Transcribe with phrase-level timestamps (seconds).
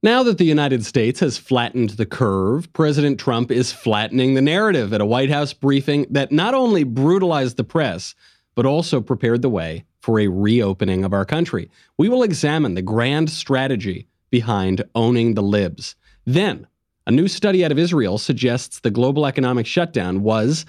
[0.00, 4.92] Now that the United States has flattened the curve, President Trump is flattening the narrative
[4.92, 8.14] at a White House briefing that not only brutalized the press,
[8.54, 11.68] but also prepared the way for a reopening of our country.
[11.96, 15.96] We will examine the grand strategy behind owning the libs.
[16.24, 16.68] Then,
[17.08, 20.64] a new study out of Israel suggests the global economic shutdown was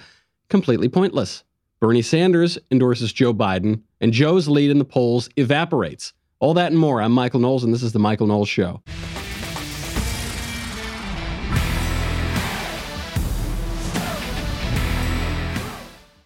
[0.48, 1.44] completely pointless.
[1.78, 6.14] Bernie Sanders endorses Joe Biden, and Joe's lead in the polls evaporates.
[6.40, 7.00] All that and more.
[7.00, 8.82] I'm Michael Knowles, and this is The Michael Knowles Show.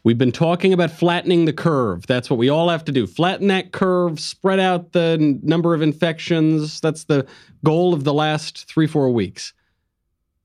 [0.04, 2.06] We've been talking about flattening the curve.
[2.06, 3.06] That's what we all have to do.
[3.06, 6.78] Flatten that curve, spread out the number of infections.
[6.80, 7.26] That's the
[7.64, 9.54] goal of the last three, four weeks.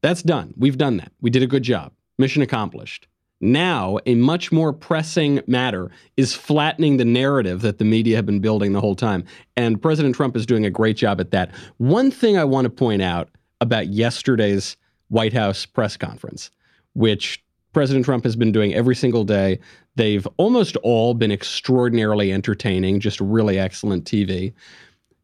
[0.01, 0.53] That's done.
[0.55, 1.11] We've done that.
[1.19, 1.91] We did a good job.
[2.17, 3.07] Mission accomplished.
[3.41, 8.39] Now, a much more pressing matter is flattening the narrative that the media have been
[8.39, 9.25] building the whole time.
[9.57, 11.51] And President Trump is doing a great job at that.
[11.77, 14.77] One thing I want to point out about yesterday's
[15.09, 16.49] White House press conference,
[16.93, 19.59] which President Trump has been doing every single day.
[19.95, 24.53] They've almost all been extraordinarily entertaining, just really excellent TV.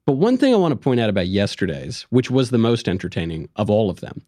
[0.05, 3.49] But one thing I want to point out about yesterday's, which was the most entertaining
[3.55, 4.21] of all of them,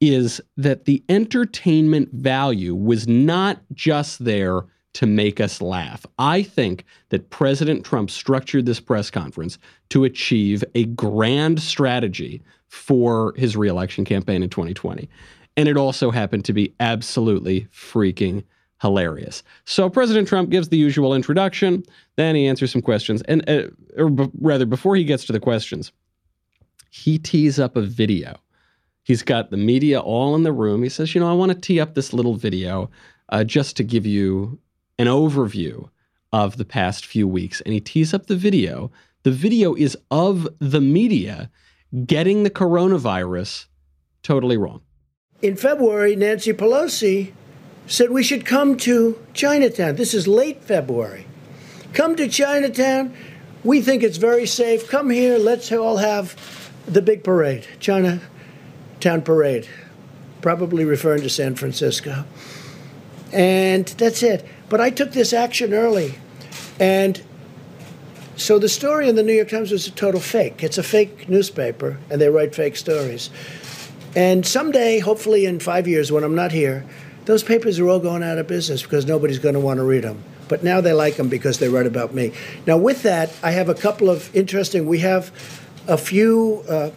[0.00, 6.04] is that the entertainment value was not just there to make us laugh.
[6.18, 9.58] I think that President Trump structured this press conference
[9.90, 15.08] to achieve a grand strategy for his reelection campaign in 2020.
[15.56, 18.44] And it also happened to be absolutely freaking
[18.82, 19.42] hilarious.
[19.64, 21.82] So President Trump gives the usual introduction,
[22.16, 25.40] then he answers some questions, and uh, or b- rather, before he gets to the
[25.40, 25.92] questions,
[26.90, 28.36] he tees up a video.
[29.02, 30.82] He's got the media all in the room.
[30.82, 32.90] He says, "You know, I want to tee up this little video
[33.30, 34.58] uh, just to give you
[34.98, 35.88] an overview
[36.32, 38.90] of the past few weeks." And he tees up the video.
[39.22, 41.50] The video is of the media
[42.04, 43.66] getting the coronavirus
[44.22, 44.82] totally wrong
[45.42, 47.32] in February, Nancy Pelosi
[47.86, 49.96] said we should come to Chinatown.
[49.96, 51.26] This is late February.
[51.92, 53.14] Come to Chinatown.
[53.62, 54.88] We think it's very safe.
[54.88, 55.38] Come here.
[55.38, 56.36] Let's all have
[56.86, 59.68] the big parade, Chinatown parade,
[60.40, 62.24] probably referring to San Francisco.
[63.32, 64.46] And that's it.
[64.68, 66.14] But I took this action early.
[66.78, 67.22] And
[68.36, 70.62] so the story in the New York Times was a total fake.
[70.62, 73.30] It's a fake newspaper, and they write fake stories.
[74.16, 76.84] And someday, hopefully in five years when I'm not here,
[77.26, 80.04] those papers are all going out of business because nobody's going to want to read
[80.04, 80.24] them.
[80.48, 82.32] But now they like them because they write about me.
[82.66, 85.30] Now, with that, I have a couple of interesting, we have
[85.86, 86.90] a few uh,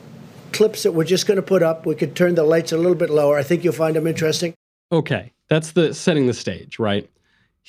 [0.53, 1.85] clips that we're just going to put up.
[1.85, 3.37] We could turn the lights a little bit lower.
[3.37, 4.53] I think you'll find them interesting.
[4.91, 5.33] Okay.
[5.49, 7.09] That's the setting the stage, right?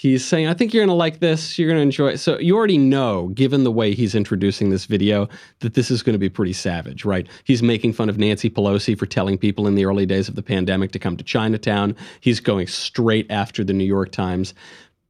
[0.00, 1.59] He's saying, I think you're going to like this.
[1.59, 2.19] You're going to enjoy it.
[2.19, 5.28] So you already know, given the way he's introducing this video,
[5.59, 7.28] that this is going to be pretty savage, right?
[7.44, 10.43] He's making fun of Nancy Pelosi for telling people in the early days of the
[10.43, 11.94] pandemic to come to Chinatown.
[12.21, 14.55] He's going straight after the New York Times.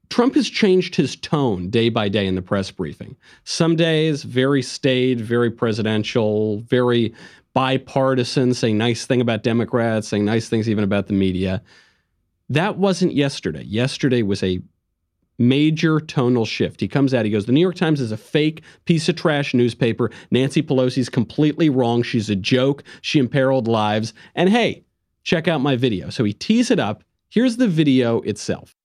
[0.08, 3.16] Trump has changed his tone day by day in the press briefing.
[3.44, 7.14] Some days, very staid, very presidential, very
[7.54, 11.62] bipartisan, saying nice thing about Democrats, saying nice things even about the media.
[12.48, 13.62] That wasn't yesterday.
[13.62, 14.60] Yesterday was a
[15.40, 16.80] major tonal shift.
[16.80, 19.54] He comes out, he goes, The New York Times is a fake piece of trash
[19.54, 20.10] newspaper.
[20.30, 22.02] Nancy Pelosi's completely wrong.
[22.02, 22.84] She's a joke.
[23.00, 24.12] She imperiled lives.
[24.34, 24.84] And hey,
[25.24, 26.10] check out my video.
[26.10, 27.02] So he tees it up.
[27.30, 28.76] Here's the video itself.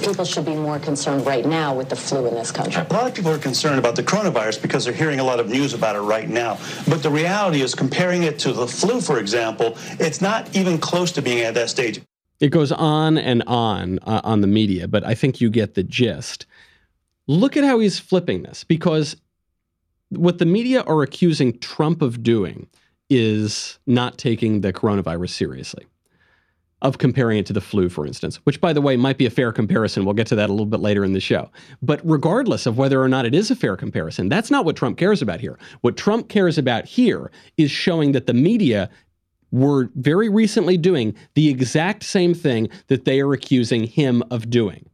[0.00, 2.82] People should be more concerned right now with the flu in this country.
[2.82, 5.48] A lot of people are concerned about the coronavirus because they're hearing a lot of
[5.48, 6.58] news about it right now.
[6.88, 11.12] But the reality is, comparing it to the flu, for example, it's not even close
[11.12, 12.00] to being at that stage.
[12.44, 15.82] It goes on and on uh, on the media, but I think you get the
[15.82, 16.44] gist.
[17.26, 19.16] Look at how he's flipping this because
[20.10, 22.66] what the media are accusing Trump of doing
[23.08, 25.86] is not taking the coronavirus seriously,
[26.82, 29.30] of comparing it to the flu, for instance, which, by the way, might be a
[29.30, 30.04] fair comparison.
[30.04, 31.50] We'll get to that a little bit later in the show.
[31.80, 34.98] But regardless of whether or not it is a fair comparison, that's not what Trump
[34.98, 35.58] cares about here.
[35.80, 38.90] What Trump cares about here is showing that the media
[39.54, 44.90] were very recently doing the exact same thing that they are accusing him of doing.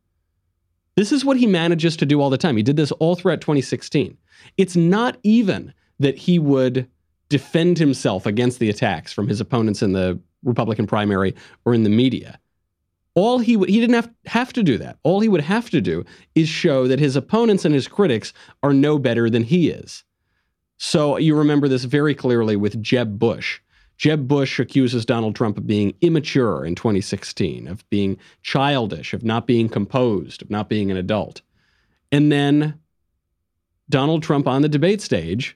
[0.97, 2.59] This is what he manages to do all the time.
[2.59, 4.19] He did this all throughout 2016.
[4.59, 6.87] It's not even that he would
[7.31, 11.35] defend himself against the attacks from his opponents in the Republican primary
[11.65, 12.39] or in the media.
[13.15, 14.99] All he he didn't have, have to do that.
[15.05, 16.05] All he would have to do
[16.35, 20.05] is show that his opponents and his critics are no better than he is.
[20.77, 23.61] So you remember this very clearly with Jeb Bush
[24.01, 29.47] Jeb Bush accuses Donald Trump of being immature in 2016, of being childish, of not
[29.47, 31.43] being composed, of not being an adult.
[32.11, 32.81] And then
[33.91, 35.55] Donald Trump on the debate stage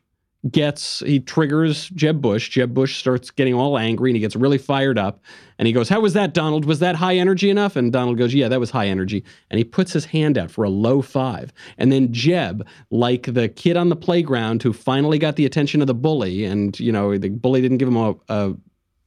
[0.51, 2.51] gets he triggers Jeb Bush.
[2.51, 5.21] Jeb Bush starts getting all angry and he gets really fired up.
[5.59, 6.65] And he goes, "How was that, Donald?
[6.65, 9.65] Was that high energy enough?" And Donald goes, "Yeah, that was high energy." And he
[9.65, 11.53] puts his hand out for a low five.
[11.79, 15.87] And then Jeb, like the kid on the playground who finally got the attention of
[15.87, 18.55] the bully, and you know the bully didn't give him a, a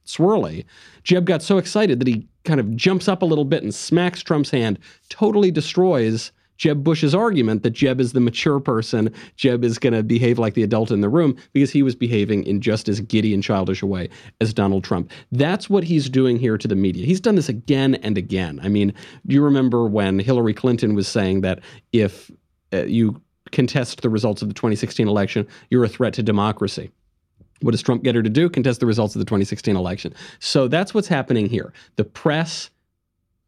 [0.06, 0.64] swirly.
[1.04, 4.22] Jeb got so excited that he kind of jumps up a little bit and smacks
[4.22, 4.78] Trump's hand,
[5.10, 10.02] totally destroys Jeb Bush's argument that Jeb is the mature person, Jeb is going to
[10.02, 13.32] behave like the adult in the room because he was behaving in just as giddy
[13.32, 14.10] and childish a way
[14.40, 15.10] as Donald Trump.
[15.32, 17.06] That's what he's doing here to the media.
[17.06, 18.60] He's done this again and again.
[18.62, 18.92] I mean,
[19.26, 21.60] do you remember when Hillary Clinton was saying that
[21.92, 22.30] if
[22.72, 23.20] uh, you
[23.52, 26.90] contest the results of the 2016 election, you're a threat to democracy?
[27.60, 28.48] What does Trump get her to do?
[28.48, 30.14] Contest the results of the 2016 election.
[30.38, 31.72] So that's what's happening here.
[31.96, 32.70] The press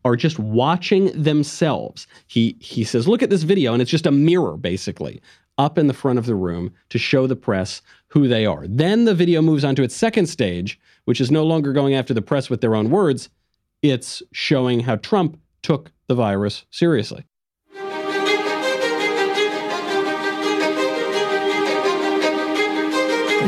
[0.04, 2.06] are just watching themselves.
[2.26, 5.20] He he says, "Look at this video," and it's just a mirror, basically,
[5.58, 8.66] up in the front of the room to show the press who they are.
[8.66, 12.14] Then the video moves on to its second stage, which is no longer going after
[12.14, 13.28] the press with their own words.
[13.82, 17.24] It's showing how Trump took the virus seriously.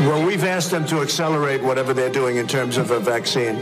[0.05, 3.55] Well, we've asked them to accelerate whatever they're doing in terms of a vaccine.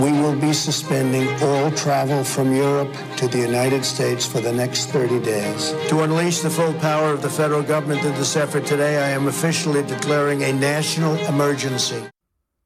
[0.00, 4.86] We will be suspending all travel from Europe to the United States for the next
[4.86, 5.74] 30 days.
[5.88, 9.28] To unleash the full power of the federal government in this effort today, I am
[9.28, 12.02] officially declaring a national emergency.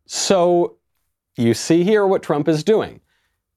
[0.06, 0.76] So,
[1.36, 3.00] you see here what Trump is doing.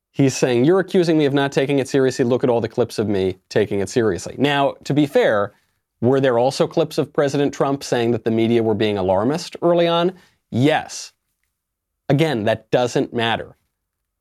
[0.10, 2.25] He's saying, You're accusing me of not taking it seriously.
[2.25, 4.33] Look at all the clips of me taking it seriously.
[4.39, 5.54] Now, to be fair,
[6.01, 9.88] were there also clips of President Trump saying that the media were being alarmist early
[9.88, 10.13] on?
[10.50, 11.13] Yes.
[12.10, 13.56] Again, that doesn't matter.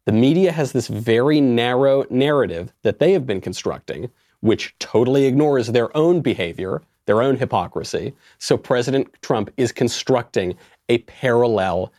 [0.08, 4.08] The media has this very narrow narrative that they have been constructing,
[4.40, 8.14] which totally ignores their own behavior, their own hypocrisy.
[8.38, 10.56] So President Trump is constructing
[10.88, 11.92] a parallel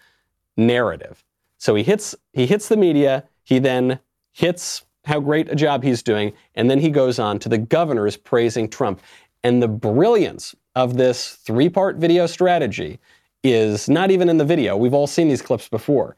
[0.58, 1.24] narrative.
[1.60, 4.00] So he hits he hits the media, he then
[4.32, 8.18] hits how great a job he's doing, and then he goes on to the governors
[8.18, 9.02] praising Trump.
[9.44, 13.00] And the brilliance of this three part video strategy
[13.44, 14.76] is not even in the video.
[14.76, 16.16] We've all seen these clips before.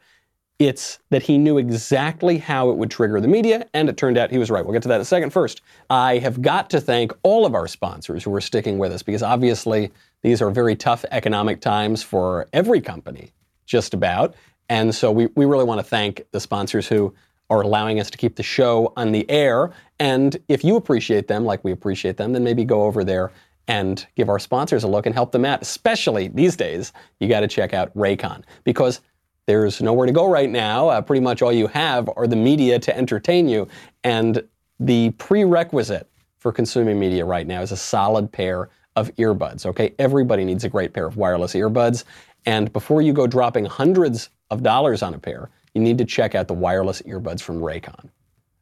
[0.61, 4.29] It's that he knew exactly how it would trigger the media, and it turned out
[4.29, 4.63] he was right.
[4.63, 5.31] We'll get to that in a second.
[5.31, 9.01] First, I have got to thank all of our sponsors who are sticking with us
[9.01, 9.91] because obviously
[10.21, 13.31] these are very tough economic times for every company,
[13.65, 14.35] just about.
[14.69, 17.11] And so we, we really want to thank the sponsors who
[17.49, 19.71] are allowing us to keep the show on the air.
[19.99, 23.31] And if you appreciate them like we appreciate them, then maybe go over there
[23.67, 25.63] and give our sponsors a look and help them out.
[25.63, 29.01] Especially these days, you got to check out Raycon because
[29.47, 30.89] there's nowhere to go right now.
[30.89, 33.67] Uh, pretty much all you have are the media to entertain you.
[34.03, 34.43] And
[34.79, 39.65] the prerequisite for consuming media right now is a solid pair of earbuds.
[39.65, 42.03] Okay, everybody needs a great pair of wireless earbuds.
[42.45, 46.35] And before you go dropping hundreds of dollars on a pair, you need to check
[46.35, 48.09] out the wireless earbuds from Raycon.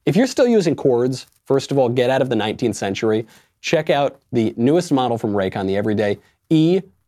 [0.05, 3.25] If you're still using cords, first of all, get out of the 19th century.
[3.61, 6.19] Check out the newest model from Raycon, the Everyday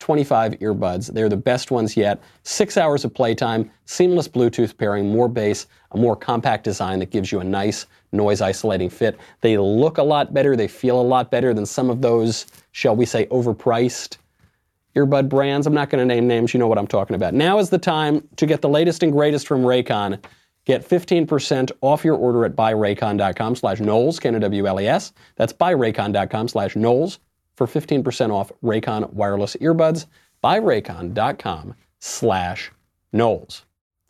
[0.01, 1.13] E25 earbuds.
[1.13, 2.21] They're the best ones yet.
[2.43, 7.31] Six hours of playtime, seamless Bluetooth pairing, more bass, a more compact design that gives
[7.31, 9.17] you a nice noise isolating fit.
[9.41, 12.95] They look a lot better, they feel a lot better than some of those, shall
[12.95, 14.17] we say, overpriced
[14.95, 15.67] earbud brands.
[15.67, 17.33] I'm not going to name names, you know what I'm talking about.
[17.33, 20.23] Now is the time to get the latest and greatest from Raycon.
[20.65, 25.13] Get 15% off your order at buyraycon.com slash Knowles, K-N-O-W-L-E-S.
[25.35, 27.19] That's buyraycon.com slash Knowles
[27.67, 30.07] for 15% off Raycon wireless earbuds.
[30.43, 32.71] Buyraycon.com slash
[33.13, 33.65] Knowles.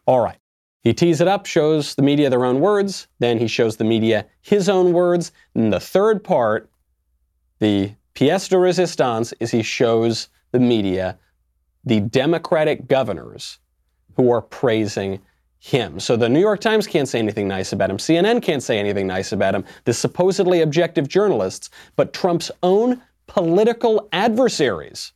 [0.05, 0.37] All right.
[0.83, 4.25] He tees it up, shows the media their own words, then he shows the media
[4.41, 5.31] his own words.
[5.53, 6.69] And the third part,
[7.59, 11.17] the pièce de résistance, is he shows the media
[11.83, 13.59] the Democratic governors
[14.15, 15.19] who are praising
[15.59, 15.99] him.
[15.99, 17.97] So the New York Times can't say anything nice about him.
[17.97, 19.63] CNN can't say anything nice about him.
[19.85, 25.13] The supposedly objective journalists, but Trump's own political adversaries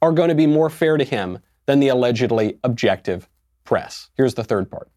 [0.00, 3.28] are going to be more fair to him than the allegedly objective
[3.64, 4.10] press.
[4.14, 4.88] Here's the third part.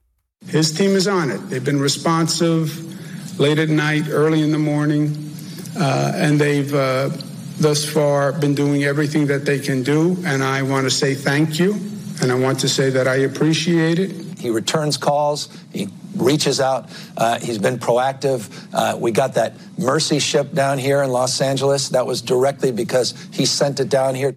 [0.45, 1.37] His team is on it.
[1.49, 5.31] They've been responsive late at night, early in the morning,
[5.75, 7.09] uh, and they've uh,
[7.57, 10.15] thus far been doing everything that they can do.
[10.23, 11.73] And I want to say thank you,
[12.21, 14.28] and I want to say that I appreciate it.
[14.39, 15.49] He returns calls.
[15.71, 16.89] He reaches out.
[17.17, 18.49] Uh, he's been proactive.
[18.73, 21.89] Uh, we got that Mercy ship down here in Los Angeles.
[21.89, 24.35] That was directly because he sent it down here.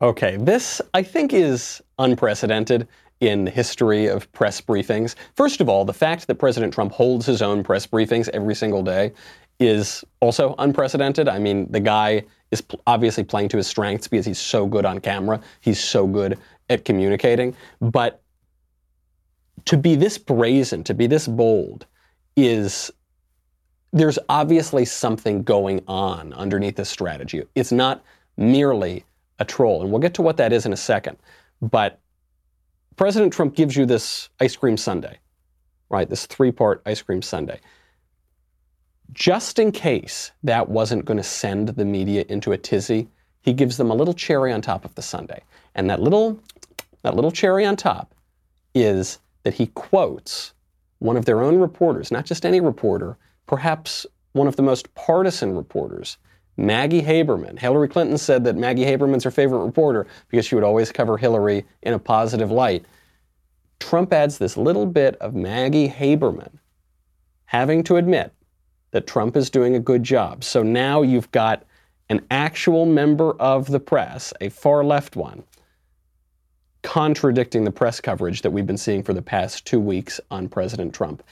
[0.00, 2.88] Okay, this I think is unprecedented
[3.20, 5.14] in the history of press briefings.
[5.36, 8.82] First of all, the fact that President Trump holds his own press briefings every single
[8.82, 9.12] day
[9.60, 11.28] is also unprecedented.
[11.28, 14.98] I mean, the guy is obviously playing to his strengths because he's so good on
[14.98, 15.40] camera.
[15.60, 16.36] He's so good
[16.68, 17.54] at communicating.
[17.80, 18.21] But
[19.66, 21.86] to be this brazen, to be this bold,
[22.36, 22.90] is
[23.92, 27.42] there's obviously something going on underneath this strategy.
[27.54, 28.02] It's not
[28.36, 29.04] merely
[29.38, 29.82] a troll.
[29.82, 31.18] And we'll get to what that is in a second.
[31.60, 32.00] But
[32.96, 35.18] President Trump gives you this ice cream sundae,
[35.90, 36.08] right?
[36.08, 37.58] This three part ice cream sundae.
[39.12, 43.08] Just in case that wasn't going to send the media into a tizzy,
[43.42, 45.40] he gives them a little cherry on top of the sundae.
[45.74, 46.40] And that little,
[47.02, 48.14] that little cherry on top
[48.74, 50.54] is that he quotes
[50.98, 55.56] one of their own reporters, not just any reporter, perhaps one of the most partisan
[55.56, 56.16] reporters,
[56.56, 57.58] Maggie Haberman.
[57.58, 61.64] Hillary Clinton said that Maggie Haberman's her favorite reporter because she would always cover Hillary
[61.82, 62.84] in a positive light.
[63.80, 66.58] Trump adds this little bit of Maggie Haberman
[67.46, 68.32] having to admit
[68.92, 70.44] that Trump is doing a good job.
[70.44, 71.64] So now you've got
[72.08, 75.42] an actual member of the press, a far left one,
[76.82, 80.94] contradicting the press coverage that we've been seeing for the past two weeks on President
[80.94, 81.22] Trump.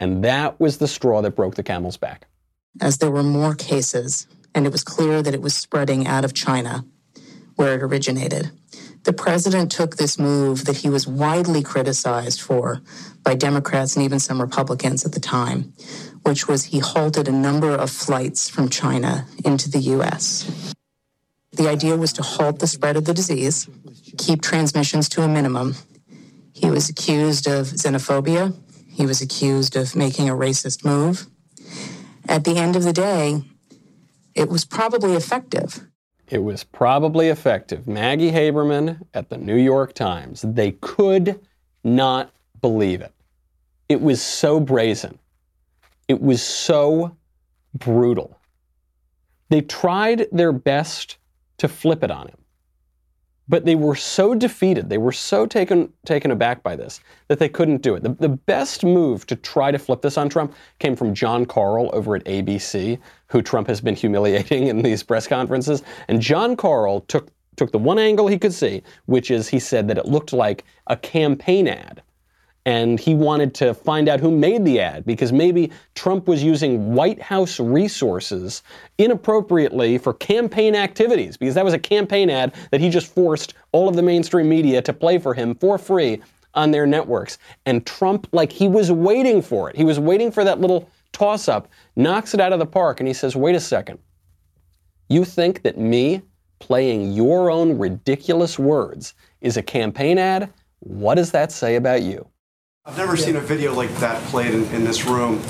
[0.00, 2.26] And that was the straw that broke the camel's back.
[2.80, 6.34] As there were more cases, and it was clear that it was spreading out of
[6.34, 6.84] China,
[7.56, 8.50] where it originated,
[9.04, 12.80] the president took this move that he was widely criticized for
[13.22, 15.74] by Democrats and even some Republicans at the time,
[16.22, 20.73] which was he halted a number of flights from China into the U.S.
[21.54, 23.68] The idea was to halt the spread of the disease,
[24.18, 25.76] keep transmissions to a minimum.
[26.52, 28.54] He was accused of xenophobia.
[28.88, 31.26] He was accused of making a racist move.
[32.28, 33.42] At the end of the day,
[34.34, 35.86] it was probably effective.
[36.28, 37.86] It was probably effective.
[37.86, 41.40] Maggie Haberman at the New York Times, they could
[41.84, 43.12] not believe it.
[43.88, 45.18] It was so brazen.
[46.08, 47.16] It was so
[47.74, 48.40] brutal.
[49.50, 51.18] They tried their best
[51.58, 52.36] to flip it on him.
[53.46, 57.48] But they were so defeated, they were so taken, taken aback by this, that they
[57.48, 58.02] couldn't do it.
[58.02, 61.90] The, the best move to try to flip this on Trump came from Jon Karl
[61.92, 65.82] over at ABC, who Trump has been humiliating in these press conferences.
[66.08, 69.88] And Jon Karl took, took the one angle he could see, which is he said
[69.88, 72.02] that it looked like a campaign ad
[72.66, 76.94] and he wanted to find out who made the ad because maybe Trump was using
[76.94, 78.62] White House resources
[78.98, 83.88] inappropriately for campaign activities because that was a campaign ad that he just forced all
[83.88, 86.22] of the mainstream media to play for him for free
[86.54, 87.38] on their networks.
[87.66, 91.48] And Trump, like he was waiting for it, he was waiting for that little toss
[91.48, 93.98] up, knocks it out of the park, and he says, Wait a second.
[95.08, 96.22] You think that me
[96.60, 100.50] playing your own ridiculous words is a campaign ad?
[100.80, 102.26] What does that say about you?
[102.86, 105.40] I've never seen a video like that played in, in this room.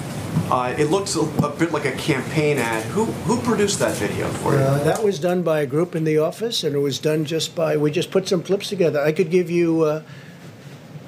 [0.53, 2.85] Uh, it looks a, a, bit like a campaign ad.
[2.85, 4.59] Who who produced that video for you?
[4.61, 7.57] Uh, that was done by a group in the office, and it was done just
[7.57, 9.00] by we just put some clips together.
[9.00, 9.83] I could give you.
[9.83, 10.03] Uh,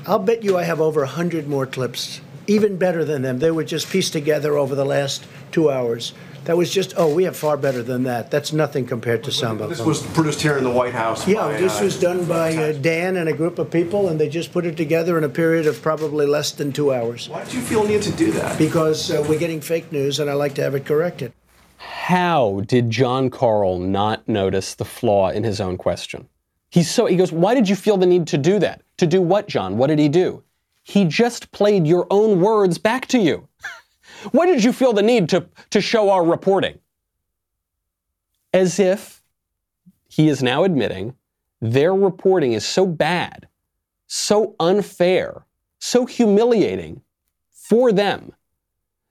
[0.04, 3.38] I'll bet you I have over hundred more clips, even better than them.
[3.38, 6.12] They were just pieced together over the last two hours.
[6.46, 8.30] That was just, oh, we have far better than that.
[8.30, 9.66] That's nothing compared to Samba.
[9.66, 11.26] This was produced here in the White House.
[11.26, 14.20] Yeah, by, this uh, was done by uh, Dan and a group of people, and
[14.20, 17.28] they just put it together in a period of probably less than two hours.
[17.28, 18.56] Why did you feel the need to do that?
[18.58, 21.32] Because uh, we're getting fake news, and I like to have it corrected.
[21.78, 26.28] How did Jon Karl not notice the flaw in his own question?
[26.70, 28.82] He's so he goes, "Why did you feel the need to do that?
[28.98, 29.78] To do what, John?
[29.78, 30.44] What did he do?
[30.84, 33.48] He just played your own words back to you."
[34.32, 36.78] Why did you feel the need to, to show our reporting?
[38.52, 39.22] As if
[40.08, 41.14] he is now admitting
[41.60, 43.48] their reporting is so bad,
[44.06, 45.44] so unfair,
[45.78, 47.02] so humiliating
[47.50, 48.32] for them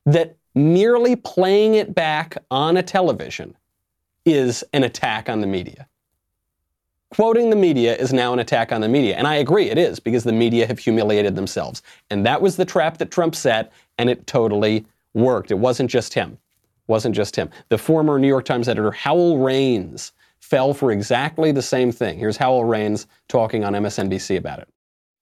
[0.06, 3.56] that merely playing it back on a television
[4.26, 5.88] is an attack on the media.
[7.10, 9.16] Quoting the media is now an attack on the media.
[9.16, 11.82] And I agree, it is, because the media have humiliated themselves.
[12.10, 14.86] And that was the trap that Trump set, and it totally
[15.16, 15.50] worked.
[15.50, 16.38] It wasn't just him.
[16.88, 17.50] Wasn't just him.
[17.70, 22.20] The former New York Times editor Howell Raines fell for exactly the same thing.
[22.20, 24.68] Here's Howell Raines talking on MSNBC about it.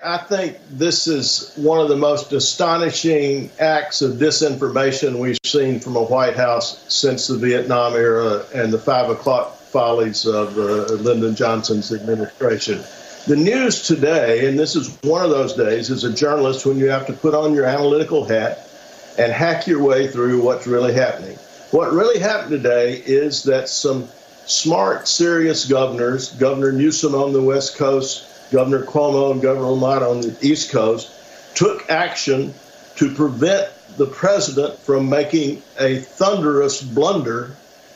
[0.04, 5.96] I think this is one of the most astonishing acts of disinformation we've seen from
[5.96, 11.36] a White House since the Vietnam era and the five o'clock follies of uh, Lyndon
[11.36, 12.84] Johnson's administration.
[13.28, 16.90] The news today, and this is one of those days as a journalist when you
[16.90, 18.68] have to put on your analytical hat
[19.17, 21.38] and hack your way through what's really happening.
[21.72, 24.08] What really happened today is that some
[24.46, 30.22] smart, serious governors, Governor Newsom on the West Coast, Governor Cuomo and Governor Lamont on
[30.22, 31.12] the East Coast,
[31.55, 32.53] took action
[32.96, 37.55] to prevent the president from making a thunderous blunder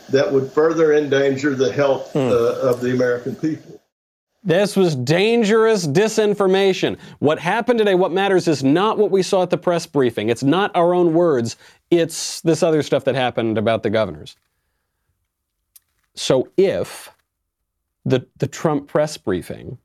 [0.10, 2.20] that would further endanger the health uh,
[2.62, 3.77] of the American people.
[4.48, 6.98] This was dangerous disinformation.
[7.20, 10.30] What happened today, what matters is not what we saw at the press briefing.
[10.30, 11.58] It's not our own words.
[11.92, 14.38] It's this other stuff that happened about the governors.
[16.16, 17.10] So if
[18.06, 19.80] the, the Trump press briefing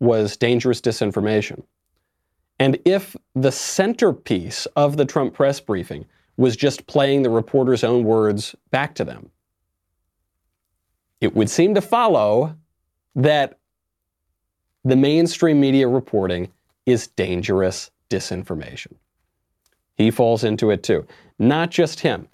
[0.00, 1.62] was dangerous disinformation,
[2.58, 6.04] and if the centerpiece of the Trump press briefing
[6.36, 9.30] was just playing the reporter's own words back to them,
[11.20, 12.56] it would seem to follow
[13.14, 13.58] that
[14.84, 16.50] the mainstream media reporting
[16.86, 18.94] is dangerous disinformation.
[19.96, 21.06] He falls into it too.
[21.38, 22.28] Not just him.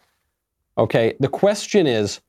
[0.77, 2.21] Okay, the question is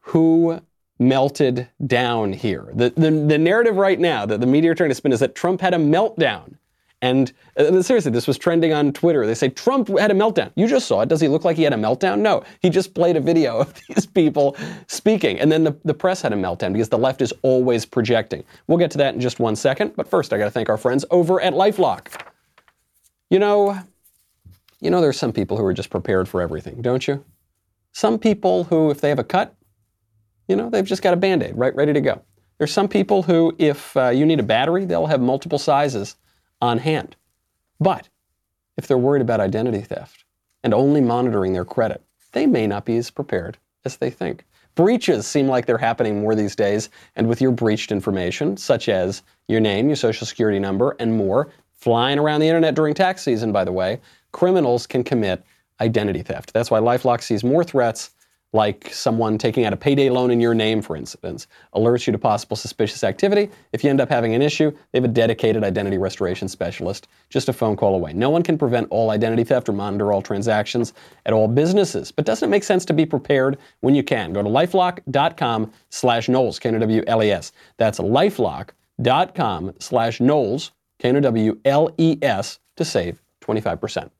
[0.00, 0.60] who
[0.98, 2.70] melted down here?
[2.74, 5.34] The, the, the narrative right now that the media are trying to spin is that
[5.34, 6.54] Trump had a meltdown.
[7.06, 9.24] And uh, seriously, this was trending on Twitter.
[9.26, 10.50] They say Trump had a meltdown.
[10.56, 11.08] You just saw it.
[11.08, 12.18] Does he look like he had a meltdown?
[12.18, 12.42] No.
[12.62, 14.56] He just played a video of these people
[14.88, 15.38] speaking.
[15.38, 18.42] And then the, the press had a meltdown because the left is always projecting.
[18.66, 19.94] We'll get to that in just one second.
[19.94, 22.08] But first, I got to thank our friends over at Lifelock.
[23.30, 23.78] You know,
[24.80, 27.24] you know, there's some people who are just prepared for everything, don't you?
[27.92, 29.54] Some people who, if they have a cut,
[30.48, 32.22] you know, they've just got a band aid right ready to go.
[32.58, 36.16] There's some people who, if uh, you need a battery, they'll have multiple sizes
[36.60, 37.16] on hand.
[37.80, 38.08] But
[38.76, 40.24] if they're worried about identity theft
[40.62, 44.44] and only monitoring their credit, they may not be as prepared as they think.
[44.74, 49.22] Breaches seem like they're happening more these days, and with your breached information, such as
[49.48, 53.52] your name, your social security number, and more, flying around the internet during tax season,
[53.52, 54.00] by the way,
[54.32, 55.42] criminals can commit
[55.80, 56.52] identity theft.
[56.52, 58.10] That's why Lifelock sees more threats
[58.52, 62.18] like someone taking out a payday loan in your name, for instance, alerts you to
[62.18, 63.50] possible suspicious activity.
[63.72, 67.48] If you end up having an issue, they have a dedicated identity restoration specialist just
[67.48, 68.12] a phone call away.
[68.12, 70.94] No one can prevent all identity theft or monitor all transactions
[71.26, 74.32] at all businesses, but doesn't it make sense to be prepared when you can?
[74.32, 77.52] Go to lifelock.com slash Knowles, K-N-O-W-L-E-S.
[77.76, 84.10] That's lifelock.com slash Knowles, K-N-O-W-L-E-S, to save 25%.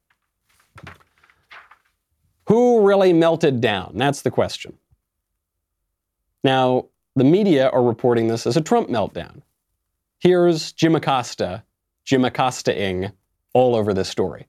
[2.46, 3.92] Who really melted down?
[3.94, 4.78] That's the question.
[6.44, 9.42] Now, the media are reporting this as a Trump meltdown.
[10.18, 11.64] Here's Jim Acosta,
[12.04, 13.11] Jim Acosta-ing
[13.52, 14.46] all over this story.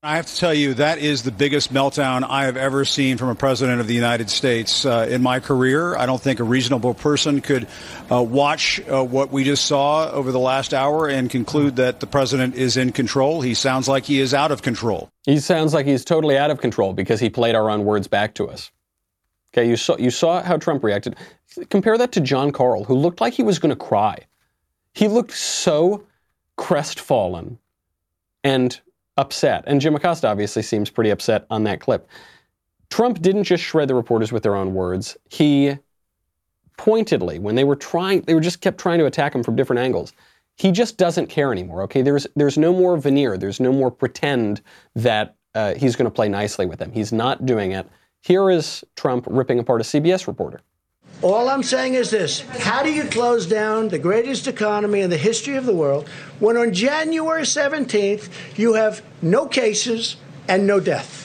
[0.00, 3.30] I have to tell you, that is the biggest meltdown I have ever seen from
[3.30, 5.96] a president of the United States uh, in my career.
[5.96, 7.66] I don't think a reasonable person could
[8.08, 12.06] uh, watch uh, what we just saw over the last hour and conclude that the
[12.06, 13.40] president is in control.
[13.40, 15.10] He sounds like he is out of control.
[15.24, 18.34] He sounds like he's totally out of control because he played our own words back
[18.34, 18.70] to us.
[19.52, 21.16] Okay, you saw you saw how Trump reacted.
[21.70, 24.18] Compare that to Jon Karl, who looked like he was going to cry.
[24.94, 26.04] He looked so
[26.56, 27.58] crestfallen
[28.44, 28.80] and
[29.18, 29.64] upset.
[29.66, 32.08] And Jim Acosta obviously seems pretty upset on that clip.
[32.90, 35.16] Trump didn't just shred the reporters with their own words.
[35.28, 35.76] He
[36.78, 39.80] pointedly, when they were trying, they were just kept trying to attack him from different
[39.80, 40.14] angles.
[40.56, 41.82] He just doesn't care anymore.
[41.82, 43.36] Okay, there's there's no more veneer.
[43.36, 44.62] There's no more pretend
[44.94, 46.90] that uh, he's going to play nicely with them.
[46.92, 47.86] He's not doing it.
[48.22, 50.60] Here is Trump ripping apart a CBS reporter.
[51.20, 55.16] All I'm saying is this How do you close down the greatest economy in the
[55.16, 61.24] history of the world when on January 17th you have no cases and no death?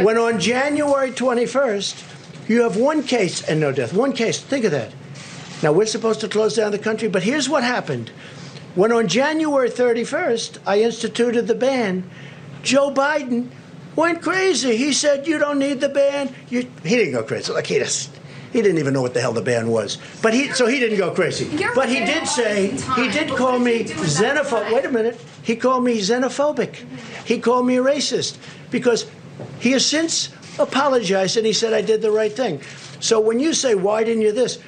[0.00, 3.92] When on January 21st you have one case and no death.
[3.92, 4.40] One case.
[4.40, 4.92] Think of that.
[5.62, 8.10] Now we're supposed to close down the country, but here's what happened.
[8.74, 12.08] When on January 31st I instituted the ban,
[12.62, 13.50] Joe Biden
[13.96, 14.76] went crazy.
[14.76, 16.32] He said, You don't need the ban.
[16.48, 17.52] You, he didn't go crazy.
[17.52, 18.10] Like he just
[18.54, 19.98] he didn't even know what the hell the ban was.
[20.22, 21.46] But he, so he didn't go crazy.
[21.56, 24.72] You're but he did say, he did call me did you do with that xenophobic.
[24.72, 25.20] Wait a minute.
[25.42, 26.76] He called me xenophobic.
[27.24, 28.38] He called me a racist
[28.70, 29.10] because
[29.58, 32.62] he has since apologized and he said I did the right thing.
[33.00, 34.60] So when you say, why didn't you this?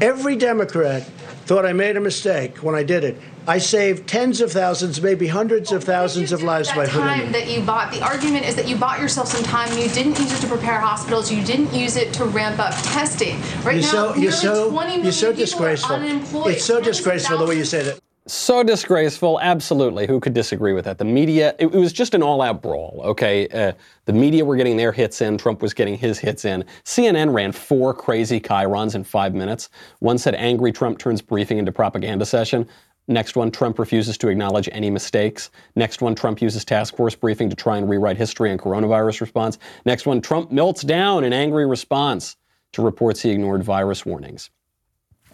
[0.00, 1.02] Every Democrat
[1.44, 3.18] thought I made a mistake when I did it.
[3.50, 7.32] I saved tens of thousands, maybe hundreds of thousands of lives by that putting time
[7.32, 10.32] that you bought the argument is that you bought yourself some time you didn't use
[10.32, 13.90] it to prepare hospitals you didn't use it to ramp up testing right You're now
[13.90, 15.96] so, nearly you're so, 20 million you're so people disgraceful.
[15.96, 18.00] are unemployed It's so disgraceful the way you thousands- say that.
[18.26, 20.06] So disgraceful, absolutely.
[20.06, 20.98] Who could disagree with that?
[20.98, 23.48] The media, it, it was just an all out brawl, okay?
[23.48, 23.72] Uh,
[24.04, 26.64] the media were getting their hits in, Trump was getting his hits in.
[26.84, 29.68] CNN ran four crazy chyrons in five minutes.
[29.98, 32.68] One said, Angry Trump turns briefing into propaganda session.
[33.10, 35.50] Next one, Trump refuses to acknowledge any mistakes.
[35.74, 39.58] Next one, Trump uses task force briefing to try and rewrite history on coronavirus response.
[39.84, 42.36] Next one, Trump melts down in angry response
[42.70, 44.50] to reports he ignored virus warnings.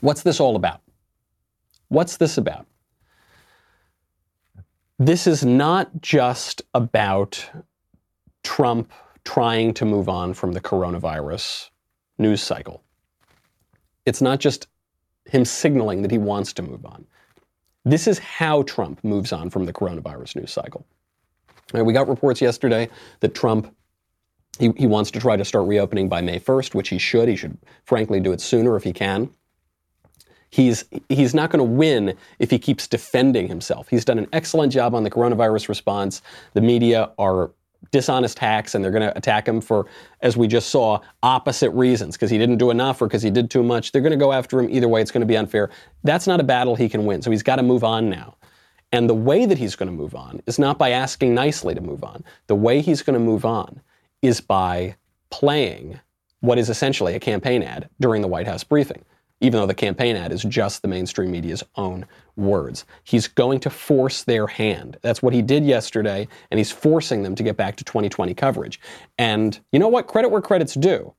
[0.01, 0.81] What's this all about?
[1.89, 2.67] What's this about?
[4.99, 7.47] This is not just about
[8.43, 8.91] Trump
[9.23, 11.69] trying to move on from the coronavirus
[12.17, 12.83] news cycle.
[14.07, 14.67] It's not just
[15.27, 17.05] him signaling that he wants to move on.
[17.87, 20.85] This is how Trump moves on from the coronavirus news cycle.
[21.72, 23.72] Right, we got reports yesterday that Trump
[24.59, 27.29] he, he wants to try to start reopening by May 1st, which he should.
[27.29, 29.31] He should, frankly, do it sooner if he can.
[30.51, 33.88] He's, he's not going to win if he keeps defending himself.
[33.88, 36.22] He's done an excellent job on the coronavirus response.
[36.55, 37.51] The media are
[37.90, 39.87] dishonest hacks and they're going to attack him for,
[40.20, 43.51] as we just saw, opposite reasons because he didn't do enough or because he did
[43.51, 43.92] too much.
[43.92, 45.03] They're going to go after him either way.
[45.03, 45.70] It's going to be unfair.
[46.05, 47.22] That's not a battle he can win.
[47.22, 48.37] So he's got to move on now.
[48.92, 51.81] And the way that he's going to move on is not by asking nicely to
[51.81, 52.25] move on.
[52.46, 53.81] The way he's going to move on
[54.22, 54.96] is by
[55.31, 55.99] playing
[56.40, 59.05] what is essentially a campaign ad during the White House briefing
[59.40, 62.85] even though the campaign ad is just the mainstream media's own words.
[63.05, 64.99] He's going to force their hand.
[65.03, 68.81] That's what he did yesterday, and he's forcing them to get back to 2020 coverage.
[69.18, 70.07] And you know what?
[70.07, 71.14] Credit where credit's due.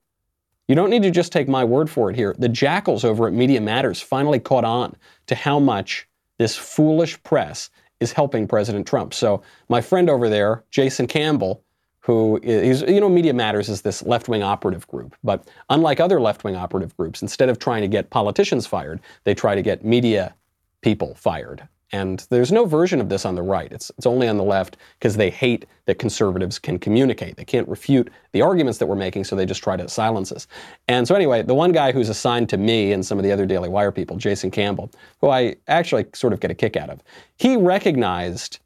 [0.67, 2.35] You don't need to just take my word for it here.
[2.37, 4.95] The jackals over at Media Matters finally caught on
[5.27, 6.07] to how much
[6.39, 9.13] this foolish press is helping President Trump.
[9.13, 11.63] So, my friend over there, Jason Campbell,
[12.07, 15.13] who is, you know, Media Matters is this left wing operative group.
[15.25, 19.35] But unlike other left wing operative groups, instead of trying to get politicians fired, they
[19.35, 20.33] try to get media
[20.79, 21.67] people fired.
[21.91, 23.69] And there's no version of this on the right.
[23.73, 27.35] It's, it's only on the left because they hate that conservatives can communicate.
[27.35, 30.47] They can't refute the arguments that we're making, so they just try to silence us.
[30.87, 33.45] And so, anyway, the one guy who's assigned to me and some of the other
[33.45, 34.89] Daily Wire people, Jason Campbell,
[35.19, 37.03] who I actually sort of get a kick out of,
[37.35, 38.59] he recognized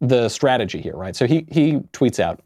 [0.00, 1.16] the strategy here, right?
[1.16, 2.42] So he, he tweets out,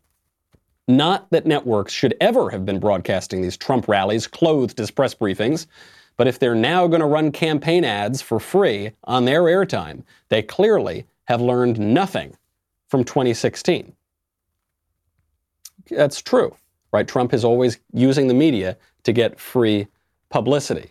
[0.96, 5.66] not that networks should ever have been broadcasting these Trump rallies clothed as press briefings,
[6.16, 10.42] but if they're now going to run campaign ads for free on their airtime, they
[10.42, 12.36] clearly have learned nothing
[12.88, 13.92] from 2016.
[15.90, 16.54] That's true,
[16.92, 17.06] right?
[17.06, 19.86] Trump is always using the media to get free
[20.28, 20.90] publicity.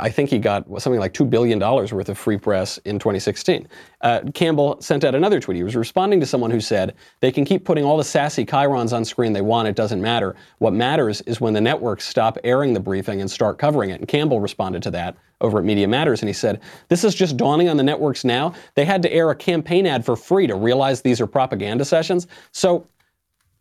[0.00, 3.68] I think he got something like $2 billion worth of free press in 2016.
[4.00, 5.56] Uh, Campbell sent out another tweet.
[5.56, 8.92] He was responding to someone who said, they can keep putting all the sassy chyrons
[8.92, 9.68] on screen they want.
[9.68, 10.36] It doesn't matter.
[10.58, 14.00] What matters is when the networks stop airing the briefing and start covering it.
[14.00, 16.22] And Campbell responded to that over at Media Matters.
[16.22, 18.54] And he said, This is just dawning on the networks now.
[18.76, 22.26] They had to air a campaign ad for free to realize these are propaganda sessions.
[22.52, 22.86] So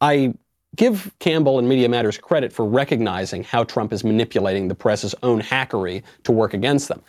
[0.01, 0.33] I
[0.75, 5.41] give Campbell and Media Matters credit for recognizing how Trump is manipulating the press's own
[5.41, 7.01] hackery to work against them.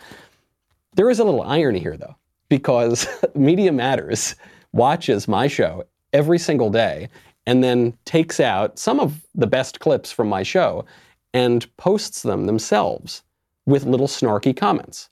[0.93, 2.15] There is a little irony here, though,
[2.49, 4.35] because Media Matters
[4.73, 7.09] watches my show every single day
[7.45, 10.85] and then takes out some of the best clips from my show
[11.33, 13.23] and posts them themselves
[13.65, 15.09] with little snarky comments.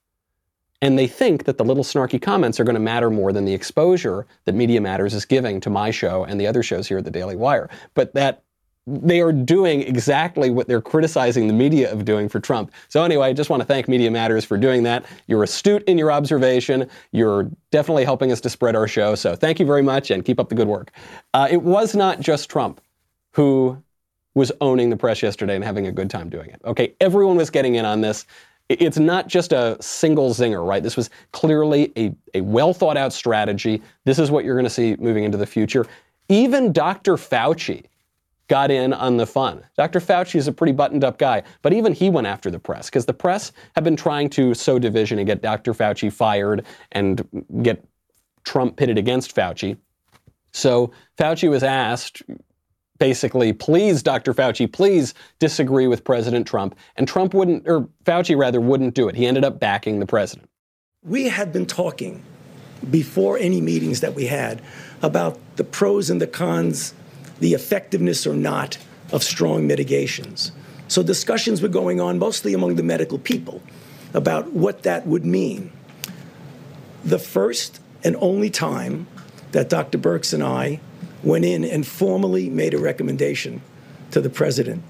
[0.81, 3.53] And they think that the little snarky comments are going to matter more than the
[3.53, 7.03] exposure that Media Matters is giving to my show and the other shows here at
[7.03, 7.69] the Daily Wire.
[7.95, 8.43] But that
[8.87, 12.71] they are doing exactly what they're criticizing the media of doing for Trump.
[12.87, 15.05] So anyway, I just want to thank Media Matters for doing that.
[15.27, 16.89] You're astute in your observation.
[17.11, 19.15] You're definitely helping us to spread our show.
[19.15, 20.91] So thank you very much and keep up the good work.
[21.33, 22.81] Uh, it was not just Trump
[23.33, 23.81] who
[24.33, 26.61] was owning the press yesterday and having a good time doing it.
[26.65, 28.25] Okay, everyone was getting in on this.
[28.69, 30.83] It's not just a single zinger, right?
[30.83, 33.81] This was clearly a, a well thought out strategy.
[34.05, 35.85] This is what you're going to see moving into the future.
[36.29, 37.15] Even Dr.
[37.15, 37.85] Fauci,
[38.49, 39.63] got in on the fun.
[39.77, 40.01] Dr.
[40.01, 43.05] Fauci is a pretty buttoned up guy, but even he went after the press because
[43.05, 45.73] the press have been trying to sow division and get Dr.
[45.73, 47.25] Fauci fired and
[47.61, 47.85] get
[48.43, 49.77] Trump pitted against Fauci.
[50.51, 52.23] So Fauci was asked
[52.99, 54.33] basically, please, Dr.
[54.33, 56.75] Fauci, please disagree with President Trump.
[56.95, 59.15] And Trump wouldn't, or Fauci rather, wouldn't do it.
[59.15, 60.49] He ended up backing the president.
[61.03, 62.23] We had been talking
[62.91, 64.61] before any meetings that we had
[65.01, 66.93] about the pros and the cons
[67.39, 68.77] the effectiveness or not
[69.11, 70.51] of strong mitigations.
[70.87, 73.61] So discussions were going on mostly among the medical people
[74.13, 75.71] about what that would mean.
[77.03, 79.07] The first and only time
[79.51, 79.97] that Dr.
[79.97, 80.79] Birx and I
[81.23, 83.61] went in and formally made a recommendation
[84.11, 84.81] to the president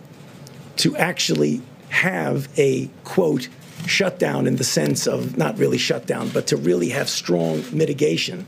[0.78, 3.50] to actually have a quote
[3.86, 8.46] shutdown in the sense of not really shutdown, but to really have strong mitigation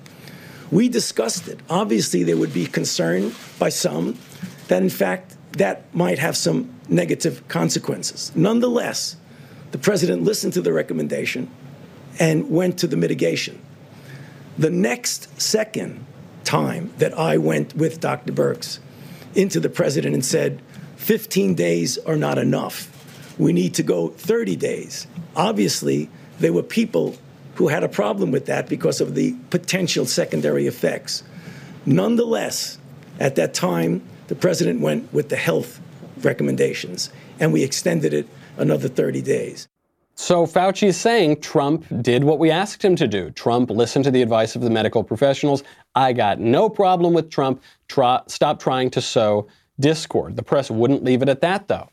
[0.72, 1.60] we discussed it.
[1.70, 4.18] Obviously, there would be concern by some
[4.70, 8.32] that, in fact, that might have some negative consequences.
[8.36, 9.18] Nonetheless,
[9.72, 11.50] the president listened to the recommendation
[12.20, 13.62] and went to the mitigation.
[14.58, 16.06] The next second
[16.44, 18.32] time that I went with Dr.
[18.32, 18.80] Birx
[19.36, 20.62] into the president and said,
[20.98, 22.88] 15 days are not enough.
[23.38, 25.08] We need to go 30 days.
[25.36, 27.16] Obviously, there were people
[27.56, 31.24] who had a problem with that because of the potential secondary effects.
[31.86, 32.78] Nonetheless,
[33.20, 35.80] at that time, the president went with the health
[36.24, 37.10] recommendations.
[37.42, 38.28] and we extended it
[38.58, 39.68] another 30 days.
[40.22, 43.32] So Fauci is saying Trump did what we asked him to do.
[43.32, 45.64] Trump listened to the advice of the medical professionals.
[45.96, 47.64] I got no problem with Trump.
[47.88, 49.48] Try, stop trying to sow
[49.80, 50.36] discord.
[50.36, 51.90] The press wouldn't leave it at that, though.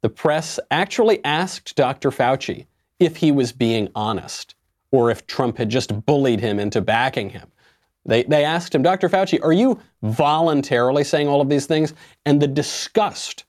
[0.00, 2.10] The press actually asked Dr.
[2.10, 2.64] Fauci
[2.98, 4.54] if he was being honest
[4.90, 7.52] or if Trump had just bullied him into backing him.
[8.06, 9.10] They, they asked him, Dr.
[9.10, 11.92] Fauci, are you voluntarily saying all of these things?
[12.24, 13.44] And the disgust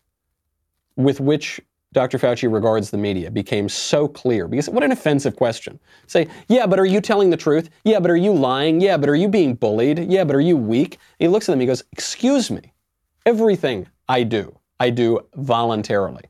[0.98, 1.62] with which
[1.94, 2.18] Dr.
[2.18, 5.80] Fauci regards the media became so clear because what an offensive question.
[6.08, 7.70] Say, yeah, but are you telling the truth?
[7.84, 8.82] Yeah, but are you lying?
[8.82, 10.12] Yeah, but are you being bullied?
[10.12, 10.94] Yeah, but are you weak?
[11.20, 12.74] And he looks at them, he goes, Excuse me,
[13.26, 16.24] everything I do, I do voluntarily.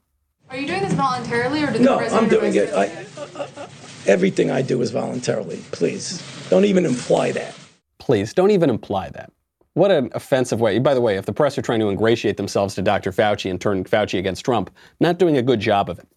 [0.49, 2.56] Are you doing this voluntarily or did No, the president I'm doing it.
[2.56, 3.67] you to do I,
[4.06, 5.63] everything I do is voluntarily.
[5.71, 7.56] Please, don't even imply that.
[7.99, 9.32] Please, don't even imply that.
[9.76, 10.78] What an offensive way.
[10.80, 13.12] By the way, if the press are trying to ingratiate themselves to Dr.
[13.12, 16.08] Fauci and turn Fauci against Trump, not doing a good job of it.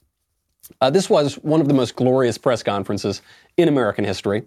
[0.81, 3.23] Uh, this was one of the most glorious press conferences
[3.57, 4.43] in American history.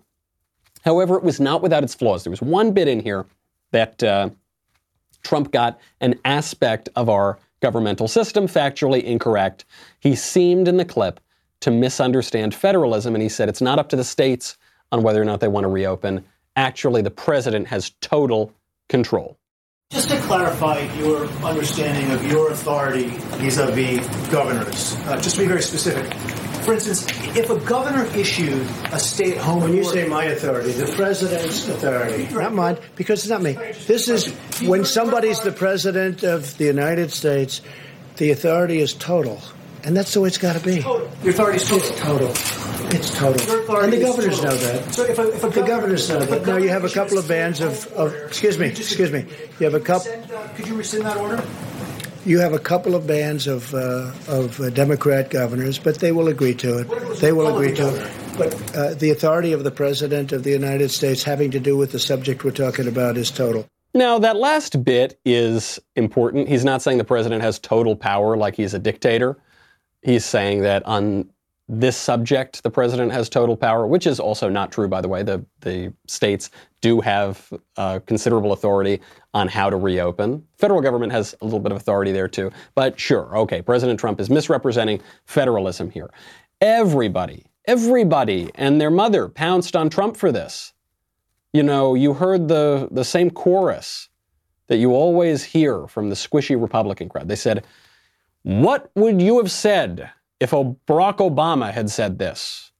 [0.83, 2.23] However, it was not without its flaws.
[2.23, 3.25] There was one bit in here
[3.71, 4.29] that uh,
[5.23, 9.65] Trump got an aspect of our governmental system factually incorrect.
[9.99, 11.19] He seemed in the clip
[11.61, 14.57] to misunderstand federalism, and he said it's not up to the states
[14.91, 16.23] on whether or not they want to reopen.
[16.55, 18.53] Actually, the president has total
[18.89, 19.37] control.
[19.91, 25.63] Just to clarify your understanding of your authority vis-a-vis governors, uh, just to be very
[25.63, 26.13] specific.
[26.63, 31.67] For instance, if a governor issued a stay-at-home when you say my authority, the president's
[31.67, 33.53] authority, not mine, because it's not me.
[33.87, 34.27] This is
[34.61, 37.61] when somebody's the president of the United States,
[38.17, 39.41] the authority is total,
[39.83, 40.81] and that's the way it's got to be.
[40.81, 41.89] Your authority is total.
[41.89, 42.68] It's total.
[42.91, 43.77] It's total.
[43.77, 44.51] And the governors total.
[44.51, 44.93] know that.
[44.93, 46.45] So if a, if a The governors know that.
[46.45, 49.25] Now you have a couple of bands of, of excuse me, excuse me.
[49.59, 50.11] You have a couple.
[50.11, 51.43] Uh, could you rescind that order?
[52.25, 56.27] You have a couple of bands of uh, of uh, Democrat governors, but they will
[56.27, 57.19] agree to it.
[57.19, 58.11] They will agree to it.
[58.37, 61.91] But uh, the authority of the president of the United States, having to do with
[61.91, 63.67] the subject we're talking about, is total.
[63.93, 66.47] Now, that last bit is important.
[66.47, 69.37] He's not saying the president has total power like he's a dictator.
[70.01, 71.29] He's saying that on
[71.71, 75.21] this subject, the president has total power, which is also not true, by the way.
[75.21, 76.49] The, the states
[76.81, 79.01] do have uh, considerable authority
[79.35, 80.43] on how to reopen.
[80.57, 82.51] Federal government has a little bit of authority there too.
[82.73, 86.09] But sure, okay, President Trump is misrepresenting federalism here.
[86.59, 90.73] Everybody, everybody and their mother pounced on Trump for this.
[91.53, 94.09] You know, you heard the, the same chorus
[94.67, 97.27] that you always hear from the squishy Republican crowd.
[97.27, 97.63] They said,
[98.41, 102.71] What would you have said if Barack Obama had said this?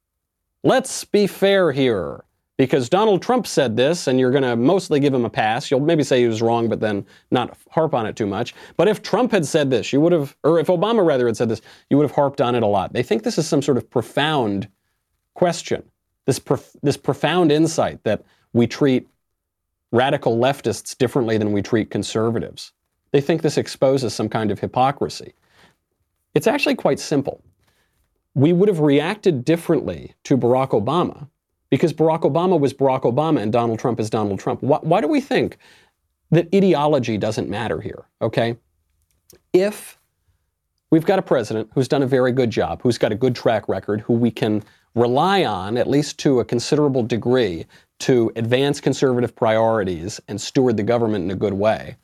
[0.64, 2.24] Let's be fair here.
[2.58, 5.72] Because Donald Trump said this, and you're going to mostly give him a pass.
[5.72, 8.54] You'll maybe say he was wrong, but then not harp on it too much.
[8.76, 11.48] But if Trump had said this, you would have, or if Obama rather had said
[11.48, 12.92] this, you would have harped on it a lot.
[12.92, 14.68] They think this is some sort of profound
[15.36, 15.84] question,
[16.26, 19.08] this, prof- this profound insight that we treat
[19.94, 22.74] radical leftists differently than we treat conservatives.
[23.12, 25.34] They think this exposes some kind of hypocrisy.
[26.34, 27.42] It's actually quite simple.
[28.36, 31.28] We would have reacted differently to Barack Obama
[31.70, 34.62] because Barack Obama was Barack Obama and Donald Trump is Donald Trump.
[34.62, 35.58] Why, why do we think
[36.32, 38.06] that ideology doesn't matter here?
[38.22, 38.58] Okay?
[39.54, 40.00] If
[40.92, 43.68] we've got a president who's done a very good job, who's got a good track
[43.68, 44.64] record, who we can
[44.96, 47.66] rely on, at least to a considerable degree,
[48.00, 51.96] to advance conservative priorities and steward the government in a good way.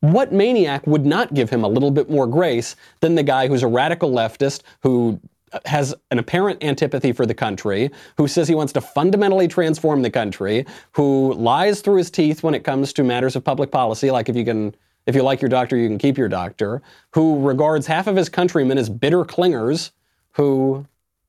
[0.00, 3.62] What maniac would not give him a little bit more grace than the guy who's
[3.62, 5.20] a radical leftist who
[5.52, 10.02] uh, has an apparent antipathy for the country, who says he wants to fundamentally transform
[10.02, 14.10] the country, who lies through his teeth when it comes to matters of public policy,
[14.10, 14.74] like if you can
[15.06, 16.82] if you like your doctor, you can keep your doctor,
[17.12, 19.90] who regards half of his countrymen as bitter clingers
[20.32, 20.86] who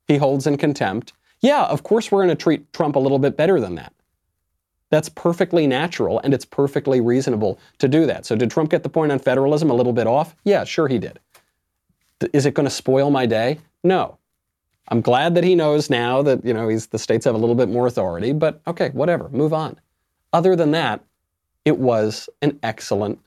[0.07, 1.13] he holds in contempt.
[1.39, 3.93] Yeah, of course we're going to treat Trump a little bit better than that.
[4.91, 8.25] That's perfectly natural and it's perfectly reasonable to do that.
[8.25, 10.35] So, did Trump get the point on federalism a little bit off?
[10.43, 11.19] Yeah, sure he did.
[12.33, 13.57] Is it going to spoil my day?
[13.83, 14.17] No.
[14.89, 17.55] I'm glad that he knows now that, you know, he's, the states have a little
[17.55, 19.79] bit more authority, but okay, whatever, move on.
[20.33, 21.03] Other than that,
[21.63, 23.19] it was an excellent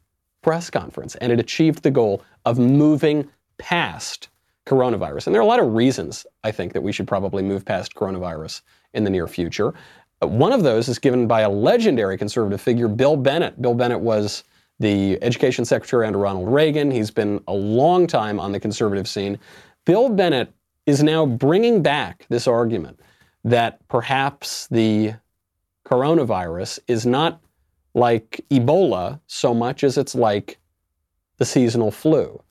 [0.43, 4.29] press conference and it achieved the goal of moving past
[4.67, 5.27] coronavirus.
[5.27, 7.95] And there are a lot of reasons, I think, that we should probably move past
[7.95, 9.75] coronavirus in the near future.
[10.27, 13.61] One of those is given by a legendary conservative figure, Bill Bennett.
[13.61, 14.45] Bill Bennett was
[14.81, 16.91] the education secretary under Ronald Reagan.
[16.91, 19.39] He's been a long time on the conservative scene.
[19.85, 20.53] Bill Bennett
[20.87, 23.01] is now bringing back this argument
[23.45, 25.15] that perhaps the
[25.87, 27.41] coronavirus is not
[27.95, 30.59] like Ebola so much as it's like
[31.39, 32.43] the seasonal flu.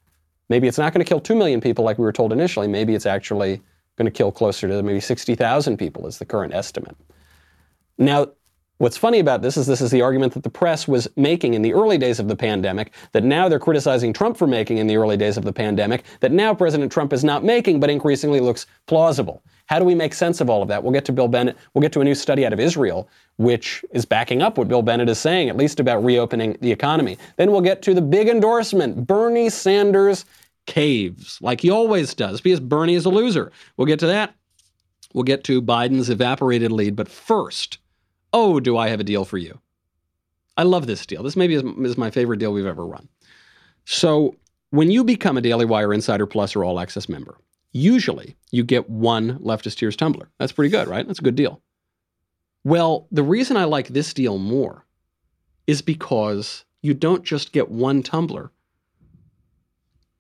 [0.49, 2.67] Maybe it's not going to kill 2 million people like we were told initially.
[2.67, 3.61] Maybe it's actually
[3.97, 6.95] going to kill closer to maybe 60,000 people, is the current estimate.
[7.97, 8.27] Now,
[8.79, 11.61] what's funny about this is this is the argument that the press was making in
[11.61, 14.97] the early days of the pandemic, that now they're criticizing Trump for making in the
[14.97, 18.65] early days of the pandemic, that now President Trump is not making, but increasingly looks
[18.87, 19.43] plausible.
[19.67, 20.83] How do we make sense of all of that?
[20.83, 21.55] We'll get to Bill Bennett.
[21.73, 24.81] We'll get to a new study out of Israel, which is backing up what Bill
[24.81, 27.17] Bennett is saying, at least about reopening the economy.
[27.37, 30.25] Then we'll get to the big endorsement Bernie Sanders
[30.65, 33.51] caves, like he always does, because Bernie is a loser.
[33.77, 34.33] We'll get to that.
[35.13, 36.95] We'll get to Biden's evaporated lead.
[36.95, 37.77] But first,
[38.33, 39.59] oh, do I have a deal for you?
[40.57, 41.23] I love this deal.
[41.23, 43.07] This maybe is, is my favorite deal we've ever run.
[43.85, 44.35] So,
[44.71, 47.37] when you become a Daily Wire Insider Plus or All Access member,
[47.73, 50.29] usually you get one Leftist Tears tumbler.
[50.39, 51.05] That's pretty good, right?
[51.05, 51.61] That's a good deal.
[52.63, 54.85] Well, the reason I like this deal more
[55.67, 58.51] is because you don't just get one tumbler,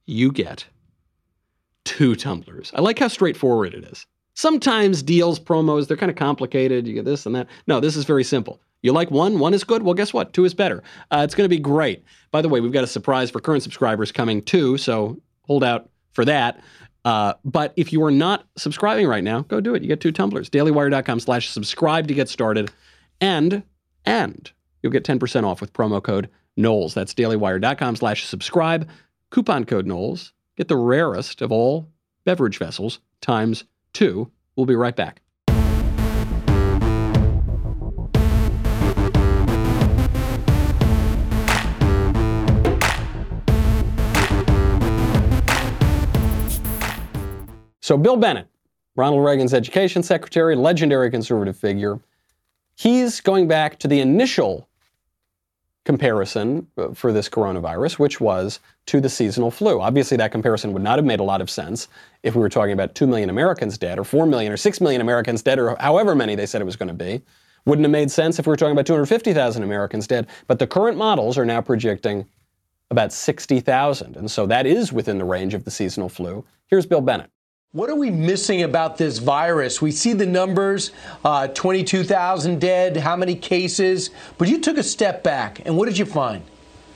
[0.05, 0.65] you get
[1.85, 2.71] two tumblers.
[2.75, 4.05] I like how straightforward it is.
[4.35, 6.87] Sometimes deals, promos, they're kind of complicated.
[6.87, 7.47] You get this and that.
[7.67, 8.59] No, this is very simple.
[8.81, 9.83] You like one, one is good.
[9.83, 10.33] Well, guess what?
[10.33, 10.83] Two is better.
[11.09, 12.03] Uh, it's going to be great.
[12.31, 15.89] By the way, we've got a surprise for current subscribers coming too, so hold out
[16.11, 16.61] for that.
[17.05, 19.81] Uh, but if you are not subscribing right now, go do it.
[19.81, 20.49] You get two tumblers.
[20.49, 22.71] DailyWire.com slash subscribe to get started.
[23.21, 23.63] And,
[24.05, 26.93] and you'll get 10% off with promo code Knowles.
[26.93, 28.87] That's DailyWire.com slash subscribe.
[29.31, 30.33] Coupon code Knowles.
[30.55, 31.89] Get the rarest of all
[32.25, 34.31] beverage vessels times two.
[34.55, 35.21] We'll be right back.
[47.81, 48.47] So, Bill Bennett,
[48.95, 51.99] Ronald Reagan's education secretary, legendary conservative figure,
[52.75, 54.69] he's going back to the initial
[55.85, 59.81] comparison uh, for this coronavirus, which was to the seasonal flu.
[59.81, 61.87] Obviously, that comparison would not have made a lot of sense
[62.23, 65.01] if we were talking about 2 million Americans dead, or 4 million, or 6 million
[65.01, 67.21] Americans dead, or however many they said it was going to be.
[67.65, 70.27] Wouldn't have made sense if we were talking about 250,000 Americans dead.
[70.47, 72.25] But the current models are now projecting
[72.91, 74.17] about 60,000.
[74.17, 76.45] And so that is within the range of the seasonal flu.
[76.67, 77.29] Here's Bill Bennett.
[77.73, 79.81] What are we missing about this virus?
[79.81, 80.91] We see the numbers
[81.25, 85.97] uh, 22,000 dead, how many cases, but you took a step back, and what did
[85.97, 86.43] you find?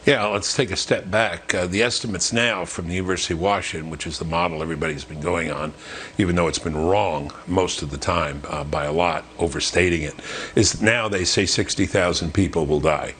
[0.05, 1.55] Yeah, let's take a step back.
[1.55, 5.19] Uh, the estimates now from the University of Washington, which is the model everybody's been
[5.19, 5.73] going on,
[6.19, 10.13] even though it's been wrong most of the time uh, by a lot, overstating it,
[10.53, 13.15] is now they say 60,000 people will die.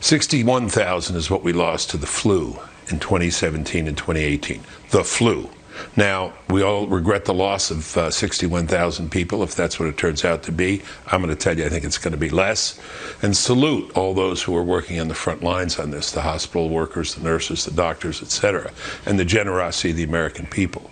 [0.00, 4.60] 61,000 is what we lost to the flu in 2017 and 2018.
[4.90, 5.48] The flu.
[5.96, 10.24] Now, we all regret the loss of uh, 61,000 people, if that's what it turns
[10.24, 10.82] out to be.
[11.06, 12.78] I'm going to tell you, I think it's going to be less.
[13.22, 16.68] And salute all those who are working on the front lines on this the hospital
[16.68, 18.70] workers, the nurses, the doctors, et cetera,
[19.04, 20.90] and the generosity of the American people.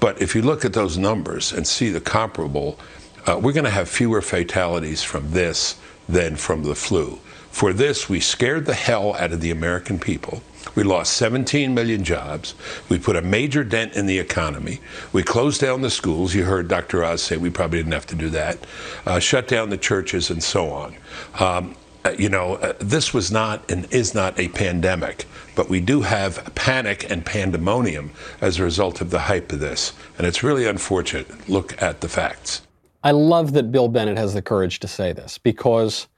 [0.00, 2.78] But if you look at those numbers and see the comparable,
[3.26, 7.20] uh, we're going to have fewer fatalities from this than from the flu.
[7.50, 10.42] For this, we scared the hell out of the American people.
[10.74, 12.54] We lost 17 million jobs.
[12.88, 14.80] We put a major dent in the economy.
[15.12, 16.34] We closed down the schools.
[16.34, 17.04] You heard Dr.
[17.04, 18.58] Oz say we probably didn't have to do that.
[19.06, 20.96] Uh, shut down the churches and so on.
[21.38, 25.80] Um, uh, you know, uh, this was not and is not a pandemic, but we
[25.80, 29.92] do have panic and pandemonium as a result of the hype of this.
[30.18, 31.48] And it's really unfortunate.
[31.48, 32.62] Look at the facts.
[33.04, 36.08] I love that Bill Bennett has the courage to say this because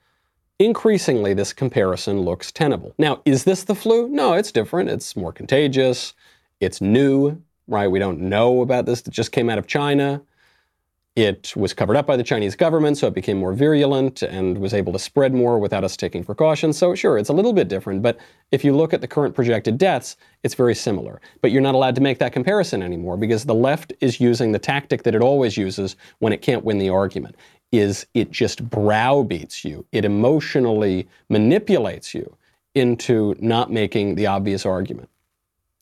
[0.59, 2.93] increasingly this comparison looks tenable.
[2.97, 4.07] Now, is this the flu?
[4.07, 4.89] No, it's different.
[4.89, 6.13] It's more contagious.
[6.59, 7.87] It's new, right?
[7.87, 9.01] We don't know about this.
[9.01, 10.21] It just came out of China.
[11.15, 14.73] It was covered up by the Chinese government, so it became more virulent and was
[14.73, 16.77] able to spread more without us taking precautions.
[16.77, 18.17] So, sure, it's a little bit different, but
[18.51, 21.21] if you look at the current projected deaths, it's very similar.
[21.41, 24.59] But you're not allowed to make that comparison anymore because the left is using the
[24.59, 27.37] tactic that it always uses when it can't win the argument
[27.71, 29.85] is it just browbeats you.
[29.91, 32.37] It emotionally manipulates you
[32.73, 35.09] into not making the obvious argument.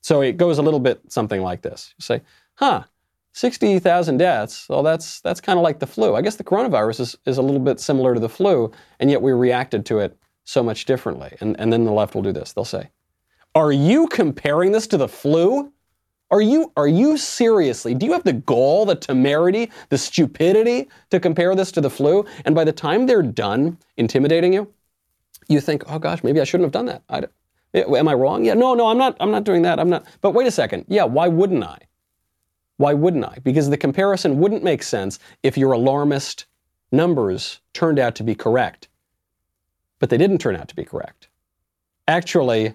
[0.01, 1.93] So it goes a little bit something like this.
[1.97, 2.21] You say,
[2.55, 2.83] huh,
[3.33, 6.15] 60,000 deaths, well, that's, that's kind of like the flu.
[6.15, 9.21] I guess the coronavirus is, is a little bit similar to the flu, and yet
[9.21, 11.35] we reacted to it so much differently.
[11.39, 12.53] And, and then the left will do this.
[12.53, 12.91] They'll say,
[13.55, 15.72] Are you comparing this to the flu?
[16.33, 21.19] Are you, are you seriously, do you have the gall, the temerity, the stupidity to
[21.19, 22.25] compare this to the flu?
[22.43, 24.73] And by the time they're done intimidating you,
[25.47, 27.03] you think, oh gosh, maybe I shouldn't have done that.
[27.07, 27.25] I,
[27.75, 28.43] am I wrong?
[28.43, 29.79] Yeah, no, no, I'm not, I'm not doing that.
[29.79, 30.07] I'm not.
[30.21, 30.85] But wait a second.
[30.87, 31.77] Yeah, why wouldn't I?
[32.77, 33.37] Why wouldn't I?
[33.43, 36.47] Because the comparison wouldn't make sense if your alarmist
[36.91, 38.87] numbers turned out to be correct.
[39.99, 41.27] But they didn't turn out to be correct.
[42.07, 42.73] Actually,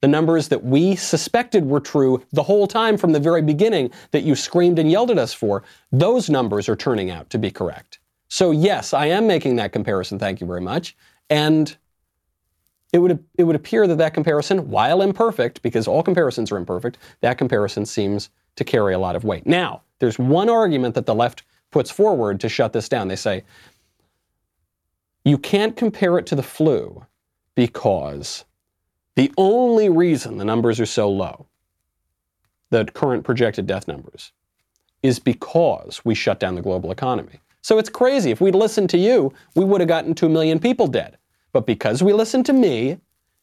[0.00, 4.22] the numbers that we suspected were true the whole time from the very beginning that
[4.22, 7.98] you screamed and yelled at us for, those numbers are turning out to be correct.
[8.28, 10.18] So, yes, I am making that comparison.
[10.18, 10.96] Thank you very much.
[11.30, 11.76] And
[12.92, 16.98] it would, it would appear that that comparison, while imperfect, because all comparisons are imperfect,
[17.20, 19.46] that comparison seems to carry a lot of weight.
[19.46, 23.08] Now, there's one argument that the left puts forward to shut this down.
[23.08, 23.44] They say,
[25.24, 27.04] you can't compare it to the flu
[27.54, 28.44] because
[29.18, 31.48] the only reason the numbers are so low,
[32.70, 34.30] the current projected death numbers,
[35.02, 37.40] is because we shut down the global economy.
[37.60, 38.30] So it's crazy.
[38.30, 41.18] If we'd listened to you, we would have gotten 2 million people dead.
[41.50, 42.98] But because we listened to me,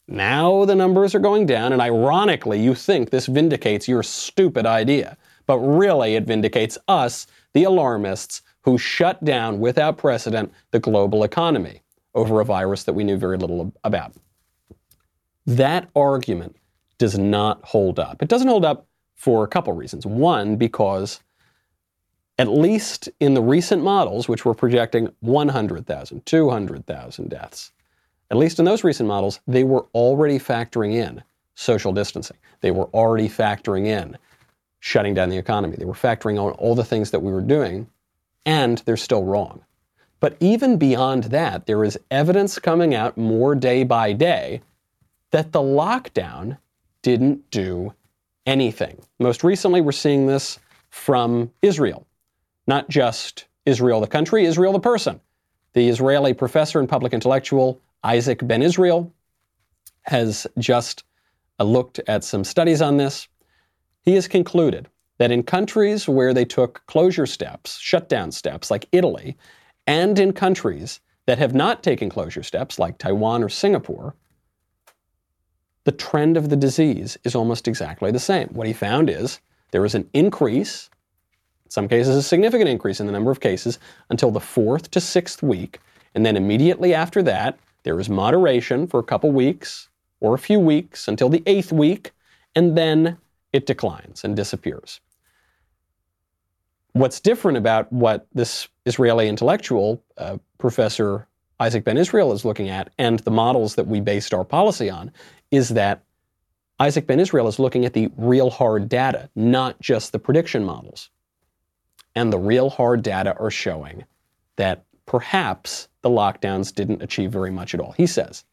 [0.08, 5.18] now the numbers are going down, and ironically, you think this vindicates your stupid idea.
[5.44, 11.82] But really, it vindicates us, the alarmists, who shut down without precedent the global economy
[12.14, 14.14] over a virus that we knew very little about.
[15.46, 16.56] That argument
[16.98, 18.22] does not hold up.
[18.22, 20.04] It doesn't hold up for a couple reasons.
[20.04, 21.20] One, because
[22.38, 27.72] at least in the recent models, which were projecting 100,000, 200,000 deaths,
[28.30, 31.22] at least in those recent models, they were already factoring in
[31.54, 32.36] social distancing.
[32.60, 34.18] They were already factoring in
[34.80, 35.76] shutting down the economy.
[35.76, 37.88] They were factoring on all the things that we were doing,
[38.44, 39.64] and they're still wrong.
[40.20, 44.60] But even beyond that, there is evidence coming out more day by day
[45.30, 46.58] that the lockdown
[47.02, 47.92] didn't do
[48.46, 49.00] anything.
[49.18, 50.58] Most recently, we're seeing this
[50.90, 52.06] from Israel,
[52.66, 55.20] not just Israel the country, Israel the person.
[55.74, 59.12] The Israeli professor and public intellectual Isaac Ben Israel
[60.02, 61.04] has just
[61.58, 63.28] uh, looked at some studies on this.
[64.02, 69.36] He has concluded that in countries where they took closure steps, shutdown steps like Italy,
[69.86, 74.14] and in countries that have not taken closure steps like Taiwan or Singapore,
[75.86, 78.48] the trend of the disease is almost exactly the same.
[78.48, 80.90] What he found is there was an increase,
[81.64, 83.78] in some cases a significant increase in the number of cases,
[84.10, 85.78] until the fourth to sixth week.
[86.12, 90.58] And then immediately after that, there was moderation for a couple weeks or a few
[90.58, 92.10] weeks until the eighth week,
[92.56, 93.16] and then
[93.52, 95.00] it declines and disappears.
[96.94, 101.28] What's different about what this Israeli intellectual, uh, Professor
[101.58, 105.10] Isaac Ben Israel, is looking at, and the models that we based our policy on,
[105.50, 106.02] is that
[106.78, 111.08] Isaac Ben Israel is looking at the real hard data, not just the prediction models.
[112.14, 114.04] And the real hard data are showing
[114.56, 117.92] that perhaps the lockdowns didn't achieve very much at all.
[117.92, 118.44] He says,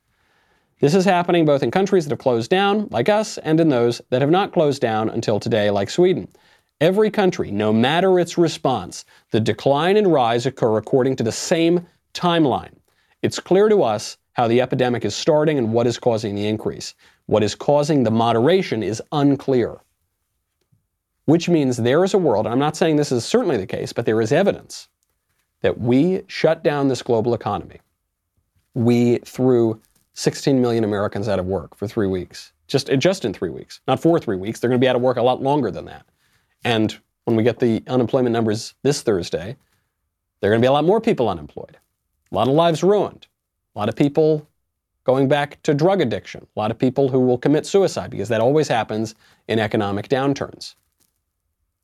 [0.79, 4.01] this is happening both in countries that have closed down, like us, and in those
[4.09, 6.27] that have not closed down until today, like Sweden.
[6.81, 11.87] Every country, no matter its response, the decline and rise occur according to the same
[12.13, 12.73] timeline.
[13.23, 16.93] It's clear to us how the epidemic is starting and what is causing the increase.
[17.25, 19.79] What is causing the moderation is unclear.
[21.25, 24.05] Which means there is a world, I'm not saying this is certainly the case, but
[24.05, 24.89] there is evidence
[25.61, 27.79] that we shut down this global economy.
[28.73, 29.79] We threw
[30.15, 34.01] 16 million Americans out of work for three weeks, just, just in three weeks, not
[34.01, 34.59] for three weeks.
[34.59, 36.05] They're going to be out of work a lot longer than that.
[36.65, 39.55] And when we get the unemployment numbers this Thursday,
[40.41, 41.77] there are going to be a lot more people unemployed,
[42.33, 43.27] a lot of lives ruined.
[43.75, 44.47] A lot of people
[45.03, 46.47] going back to drug addiction.
[46.55, 49.13] A lot of people who will commit suicide because that always happens
[49.47, 50.75] in economic downturns.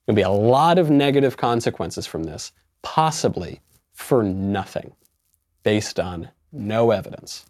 [0.06, 3.62] There'll be a lot of negative consequences from this, possibly
[3.94, 4.94] for nothing,
[5.64, 7.46] based on no evidence.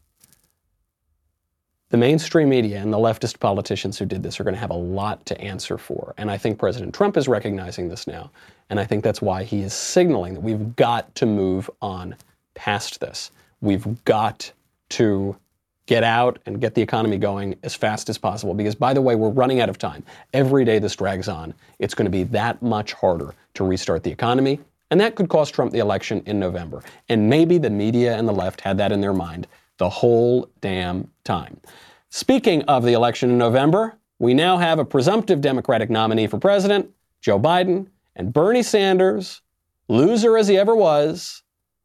[1.90, 4.76] The mainstream media and the leftist politicians who did this are going to have a
[4.76, 6.14] lot to answer for.
[6.18, 8.30] And I think President Trump is recognizing this now.
[8.70, 12.16] And I think that's why he is signaling that we've got to move on
[12.60, 13.32] past this.
[13.62, 14.52] We've got
[14.90, 15.38] to
[15.86, 19.16] get out and get the economy going as fast as possible because, by the way,
[19.16, 20.04] we're running out of time.
[20.34, 24.12] Every day this drags on, it's going to be that much harder to restart the
[24.12, 24.60] economy.
[24.92, 26.84] And that could cost Trump the election in November.
[27.08, 29.48] And maybe the media and the left had that in their mind
[29.78, 31.62] the whole damn time.
[32.10, 36.90] Speaking of the election in November, we now have a presumptive Democratic nominee for president,
[37.22, 37.88] Joe Biden,
[38.18, 39.42] and Bernie Sanders,
[39.88, 41.42] loser as he ever was,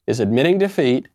[0.07, 1.09] is admitting defeat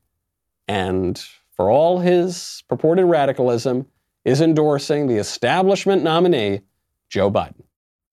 [0.67, 1.23] and
[1.59, 3.85] for all his purported radicalism,
[4.23, 6.61] is endorsing the establishment nominee,
[7.09, 7.63] Joe Biden.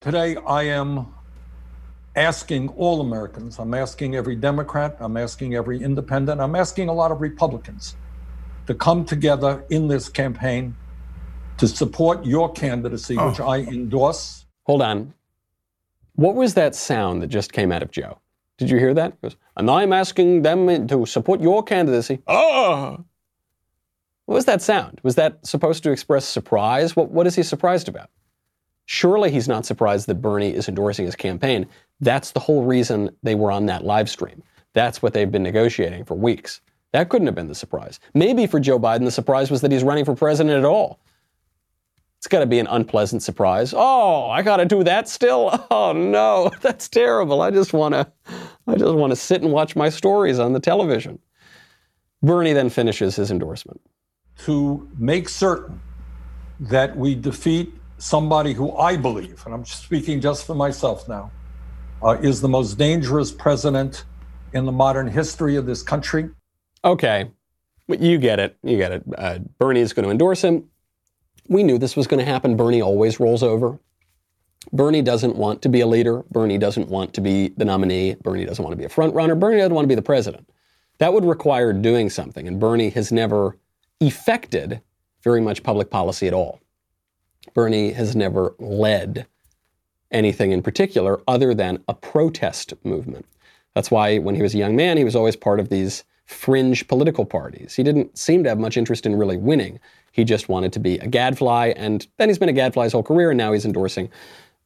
[0.00, 1.14] Today, I am
[2.16, 7.12] asking all Americans, I'm asking every Democrat, I'm asking every independent, I'm asking a lot
[7.12, 7.94] of Republicans
[8.66, 10.74] to come together in this campaign
[11.58, 13.28] to support your candidacy, oh.
[13.28, 14.44] which I endorse.
[14.64, 15.14] Hold on.
[16.16, 18.18] What was that sound that just came out of Joe?
[18.58, 19.20] Did you hear that?
[19.20, 22.20] Goes, and I'm asking them to support your candidacy.
[22.26, 23.04] Oh!
[24.24, 25.00] What was that sound?
[25.02, 26.96] Was that supposed to express surprise?
[26.96, 28.10] What, what is he surprised about?
[28.86, 31.66] Surely he's not surprised that Bernie is endorsing his campaign.
[32.00, 34.42] That's the whole reason they were on that live stream.
[34.72, 36.60] That's what they've been negotiating for weeks.
[36.92, 38.00] That couldn't have been the surprise.
[38.14, 40.98] Maybe for Joe Biden, the surprise was that he's running for president at all.
[42.26, 43.72] It's got to be an unpleasant surprise.
[43.72, 45.64] Oh, I got to do that still?
[45.70, 47.40] Oh no, that's terrible.
[47.40, 48.10] I just want to
[48.66, 51.20] I just want to sit and watch my stories on the television.
[52.24, 53.80] Bernie then finishes his endorsement.
[54.38, 55.80] To make certain
[56.58, 61.30] that we defeat somebody who I believe, and I'm speaking just for myself now,
[62.02, 64.04] uh, is the most dangerous president
[64.52, 66.30] in the modern history of this country.
[66.84, 67.30] Okay,
[67.86, 68.56] you get it.
[68.64, 69.04] You get it.
[69.16, 70.68] Uh, Bernie is going to endorse him.
[71.48, 72.56] We knew this was going to happen.
[72.56, 73.78] Bernie always rolls over.
[74.72, 76.24] Bernie doesn't want to be a leader.
[76.30, 78.14] Bernie doesn't want to be the nominee.
[78.14, 79.34] Bernie doesn't want to be a front runner.
[79.34, 80.48] Bernie doesn't want to be the president.
[80.98, 83.58] That would require doing something, and Bernie has never
[84.00, 84.80] effected
[85.22, 86.60] very much public policy at all.
[87.54, 89.26] Bernie has never led
[90.10, 93.26] anything in particular other than a protest movement.
[93.74, 96.88] That's why when he was a young man, he was always part of these fringe
[96.88, 97.74] political parties.
[97.74, 99.78] He didn't seem to have much interest in really winning.
[100.16, 103.02] He just wanted to be a gadfly, and then he's been a gadfly his whole
[103.02, 104.08] career, and now he's endorsing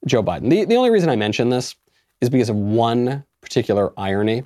[0.06, 0.48] Joe Biden.
[0.48, 1.74] The, the only reason I mention this
[2.20, 4.44] is because of one particular irony,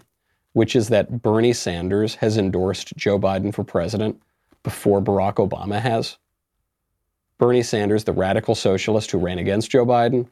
[0.55, 4.19] which is that Bernie Sanders has endorsed Joe Biden for president
[4.63, 6.17] before Barack Obama has.
[7.37, 10.27] Bernie Sanders, the radical socialist who ran against Joe Biden,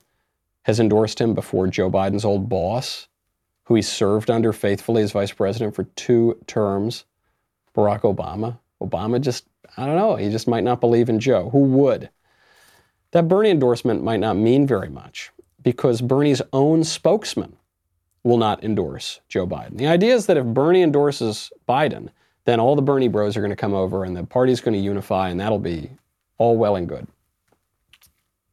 [0.62, 3.08] has endorsed him before Joe Biden's old boss,
[3.64, 7.04] who he served under faithfully as vice president for two terms,
[7.76, 8.58] Barack Obama.
[8.80, 9.44] Obama just,
[9.76, 11.50] I don't know, he just might not believe in Joe.
[11.50, 12.10] Who would?
[13.12, 15.30] That Bernie endorsement might not mean very much
[15.62, 17.56] because Bernie's own spokesman
[18.24, 19.76] will not endorse Joe Biden.
[19.78, 22.08] The idea is that if Bernie endorses Biden,
[22.44, 24.80] then all the Bernie bros are going to come over and the party's going to
[24.80, 25.90] unify and that'll be
[26.38, 27.06] all well and good.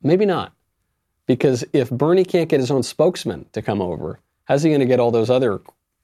[0.01, 0.53] Maybe not.
[1.26, 4.86] Because if Bernie can't get his own spokesman to come over, how's he going to
[4.86, 5.61] get all those other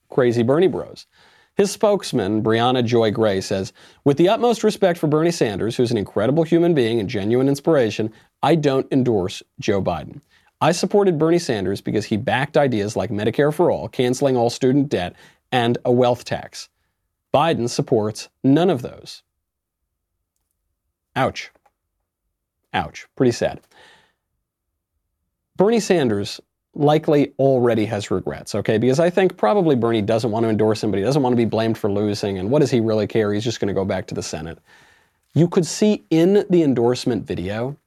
[0.10, 1.08] crazy Bernie bros?
[1.56, 3.72] His spokesman, Briahna Joy Gray, says,
[4.04, 8.12] With the utmost respect for Bernie Sanders, who's an incredible human being and genuine inspiration,
[8.44, 10.20] I don't endorse Joe Biden.
[10.60, 14.90] I supported Bernie Sanders because he backed ideas like Medicare for all, canceling all student
[14.90, 15.16] debt,
[15.52, 16.68] and a wealth tax.
[17.34, 19.24] Biden supports none of those.
[21.16, 21.52] Ouch.
[22.74, 23.08] Ouch.
[23.16, 23.62] Pretty sad.
[25.56, 26.42] Bernie Sanders
[26.76, 28.78] likely already has regrets, okay?
[28.78, 31.38] Because I think probably Bernie doesn't want to endorse him, but he doesn't want to
[31.38, 32.38] be blamed for losing.
[32.38, 33.34] And what does he really care?
[33.34, 34.60] He's just going to go back to the Senate.
[35.34, 37.78] You could see in the endorsement video,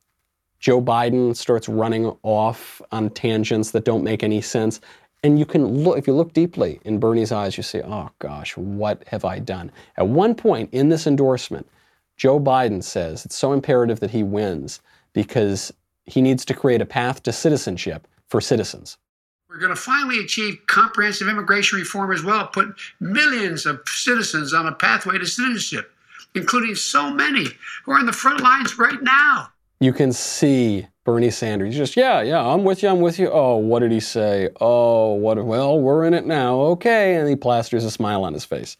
[0.61, 4.81] Joe Biden starts running off on tangents that don't make any sense.
[5.23, 8.57] And you can look, if you look deeply in Bernie's eyes, you see, oh gosh,
[8.57, 9.71] what have I done?
[9.97, 11.69] At one point in this endorsement,
[12.17, 14.81] Joe Biden says it's so imperative that he wins
[15.13, 15.73] because
[16.07, 18.99] he needs to create a path to citizenship for citizens.
[19.49, 24.67] We're going to finally achieve comprehensive immigration reform as well, put millions of citizens on
[24.67, 25.91] a pathway to citizenship,
[26.35, 27.47] including so many
[27.85, 29.49] who are on the front lines right now.
[29.81, 31.75] You can see Bernie Sanders.
[31.75, 33.31] Just, yeah, yeah, I'm with you, I'm with you.
[33.31, 34.51] Oh, what did he say?
[34.61, 36.61] Oh, what, well, we're in it now.
[36.61, 37.15] Okay.
[37.15, 38.77] And he plasters a smile on his face.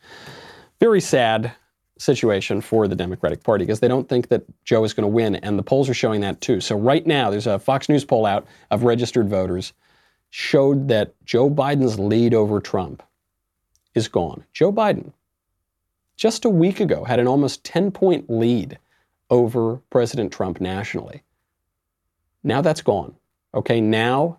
[0.81, 1.53] Very sad
[1.99, 5.37] situation for the Democratic Party because they don't think that Joe is going to win,
[5.37, 6.61] and the polls are showing that too.
[6.61, 9.73] So right now, there's a Fox News poll out of registered voters
[10.31, 13.03] showed that Joe Biden's lead over Trump
[13.95, 14.45] is gone.
[14.53, 15.13] Joe Biden,
[16.17, 18.79] just a week ago, had an almost 10 point lead
[19.31, 21.23] over President Trump nationally.
[22.43, 23.15] Now that's gone.
[23.55, 24.39] Okay, now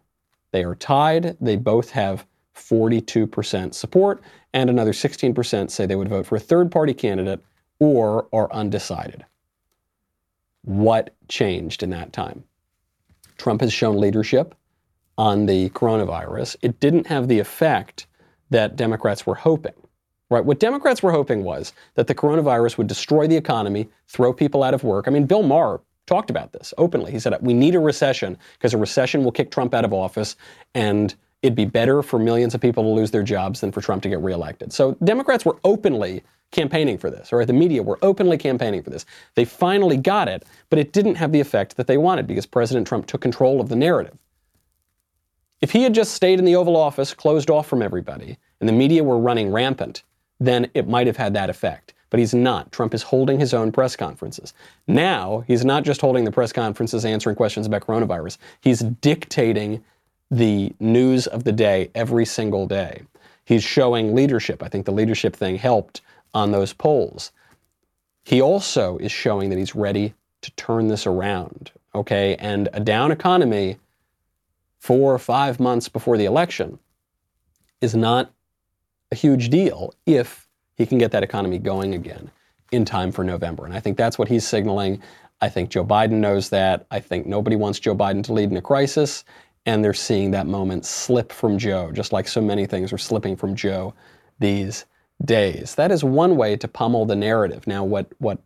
[0.51, 1.37] they are tied.
[1.41, 4.21] They both have 42% support,
[4.53, 7.43] and another 16% say they would vote for a third party candidate
[7.79, 9.25] or are undecided.
[10.63, 12.43] What changed in that time?
[13.37, 14.53] Trump has shown leadership
[15.17, 16.57] on the coronavirus.
[16.61, 18.07] It didn't have the effect
[18.49, 19.73] that Democrats were hoping.
[20.29, 20.45] Right?
[20.45, 24.75] What Democrats were hoping was that the coronavirus would destroy the economy, throw people out
[24.75, 25.07] of work.
[25.07, 27.11] I mean, Bill Maher talked about this openly.
[27.11, 30.35] He said, We need a recession because a recession will kick Trump out of office
[30.75, 34.03] and it'd be better for millions of people to lose their jobs than for Trump
[34.03, 34.73] to get reelected.
[34.73, 39.05] So Democrats were openly campaigning for this, or the media were openly campaigning for this.
[39.35, 42.87] They finally got it, but it didn't have the effect that they wanted because President
[42.87, 44.17] Trump took control of the narrative.
[45.61, 48.73] If he had just stayed in the Oval Office, closed off from everybody, and the
[48.73, 50.03] media were running rampant,
[50.39, 51.93] then it might have had that effect.
[52.09, 52.71] But he's not.
[52.71, 54.53] Trump is holding his own press conferences.
[54.87, 59.83] Now, he's not just holding the press conferences answering questions about coronavirus, he's dictating
[60.31, 63.01] the news of the day every single day.
[63.45, 64.61] He's showing leadership.
[64.61, 66.01] I think the leadership thing helped
[66.33, 67.31] on those polls.
[68.25, 71.71] he also is showing that he's ready to turn this around.
[71.95, 72.35] Okay.
[72.35, 73.77] And a down economy
[74.79, 76.79] four or five months before the election
[77.81, 78.31] is not
[79.11, 82.29] a huge deal if he can get that economy going again
[82.71, 83.65] in time for November.
[83.65, 85.01] And I think that's what he's signaling.
[85.41, 86.85] I think Joe Biden knows that.
[86.91, 89.23] I think nobody wants Joe Biden to lead in a crisis.
[89.69, 93.35] And they're seeing that moment slip from Joe, just like so many things are slipping
[93.35, 93.93] from Joe
[94.39, 94.85] these
[95.25, 95.75] days.
[95.75, 97.67] That is one way to pummel the narrative.
[97.67, 98.39] Now, what, what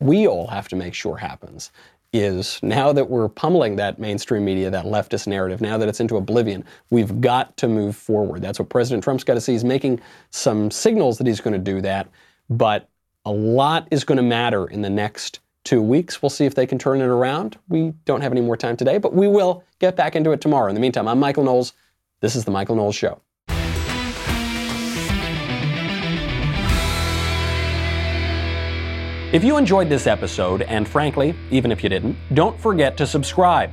[0.00, 1.70] we all have to make sure happens
[2.14, 6.16] is now that we're pummeling that mainstream media, that leftist narrative, now that it's into
[6.16, 8.40] oblivion, we've got to move forward.
[8.40, 9.52] That's what President Trump's got to see.
[9.52, 10.00] He's making
[10.30, 12.08] some signals that he's going to do that,
[12.48, 12.88] but
[13.26, 16.22] a lot is going to matter in the next two weeks.
[16.22, 17.58] We'll see if they can turn it around.
[17.68, 20.68] We don't have any more time today, but we will get back into it tomorrow.
[20.68, 21.72] In the meantime, I'm Michael Knowles.
[22.20, 23.20] This is The Michael Knowles Show.
[29.32, 33.72] If you enjoyed this episode, and frankly, even if you didn't, don't forget to subscribe.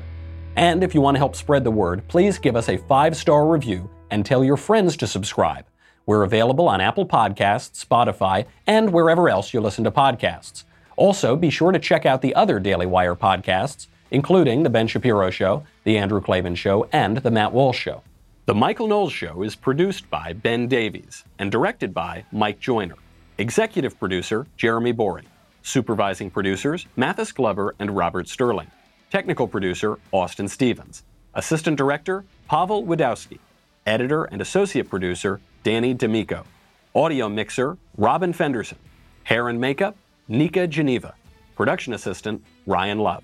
[0.55, 3.47] And if you want to help spread the word, please give us a five star
[3.47, 5.65] review and tell your friends to subscribe.
[6.07, 10.63] We're available on Apple Podcasts, Spotify, and wherever else you listen to podcasts.
[11.01, 15.31] Also, be sure to check out the other Daily Wire podcasts, including The Ben Shapiro
[15.31, 18.03] Show, The Andrew Klavan Show, and The Matt Walsh Show.
[18.45, 22.97] The Michael Knowles Show is produced by Ben Davies and directed by Mike Joyner.
[23.39, 25.25] Executive producer Jeremy Boring.
[25.63, 28.69] Supervising producers Mathis Glover and Robert Sterling.
[29.09, 31.01] Technical producer Austin Stevens.
[31.33, 33.39] Assistant director Pavel Wadowski.
[33.87, 36.43] Editor and associate producer Danny D'Amico.
[36.93, 38.77] Audio mixer Robin Fenderson.
[39.23, 39.95] Hair and makeup
[40.32, 41.13] Nika Geneva.
[41.57, 43.21] Production assistant Ryan Love.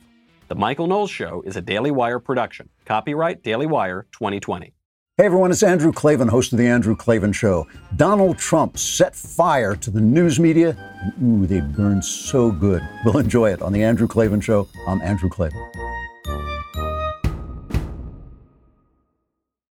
[0.49, 2.68] The Michael Knowles Show is a Daily Wire production.
[2.84, 4.74] Copyright Daily Wire 2020.
[5.16, 7.66] Hey everyone, it's Andrew Klavan, host of The Andrew Klavan Show.
[7.95, 12.86] Donald Trump set fire to the news media, and ooh, they burn so good.
[13.05, 14.68] We'll enjoy it on The Andrew Klavan Show.
[14.86, 15.87] I'm Andrew Klavan.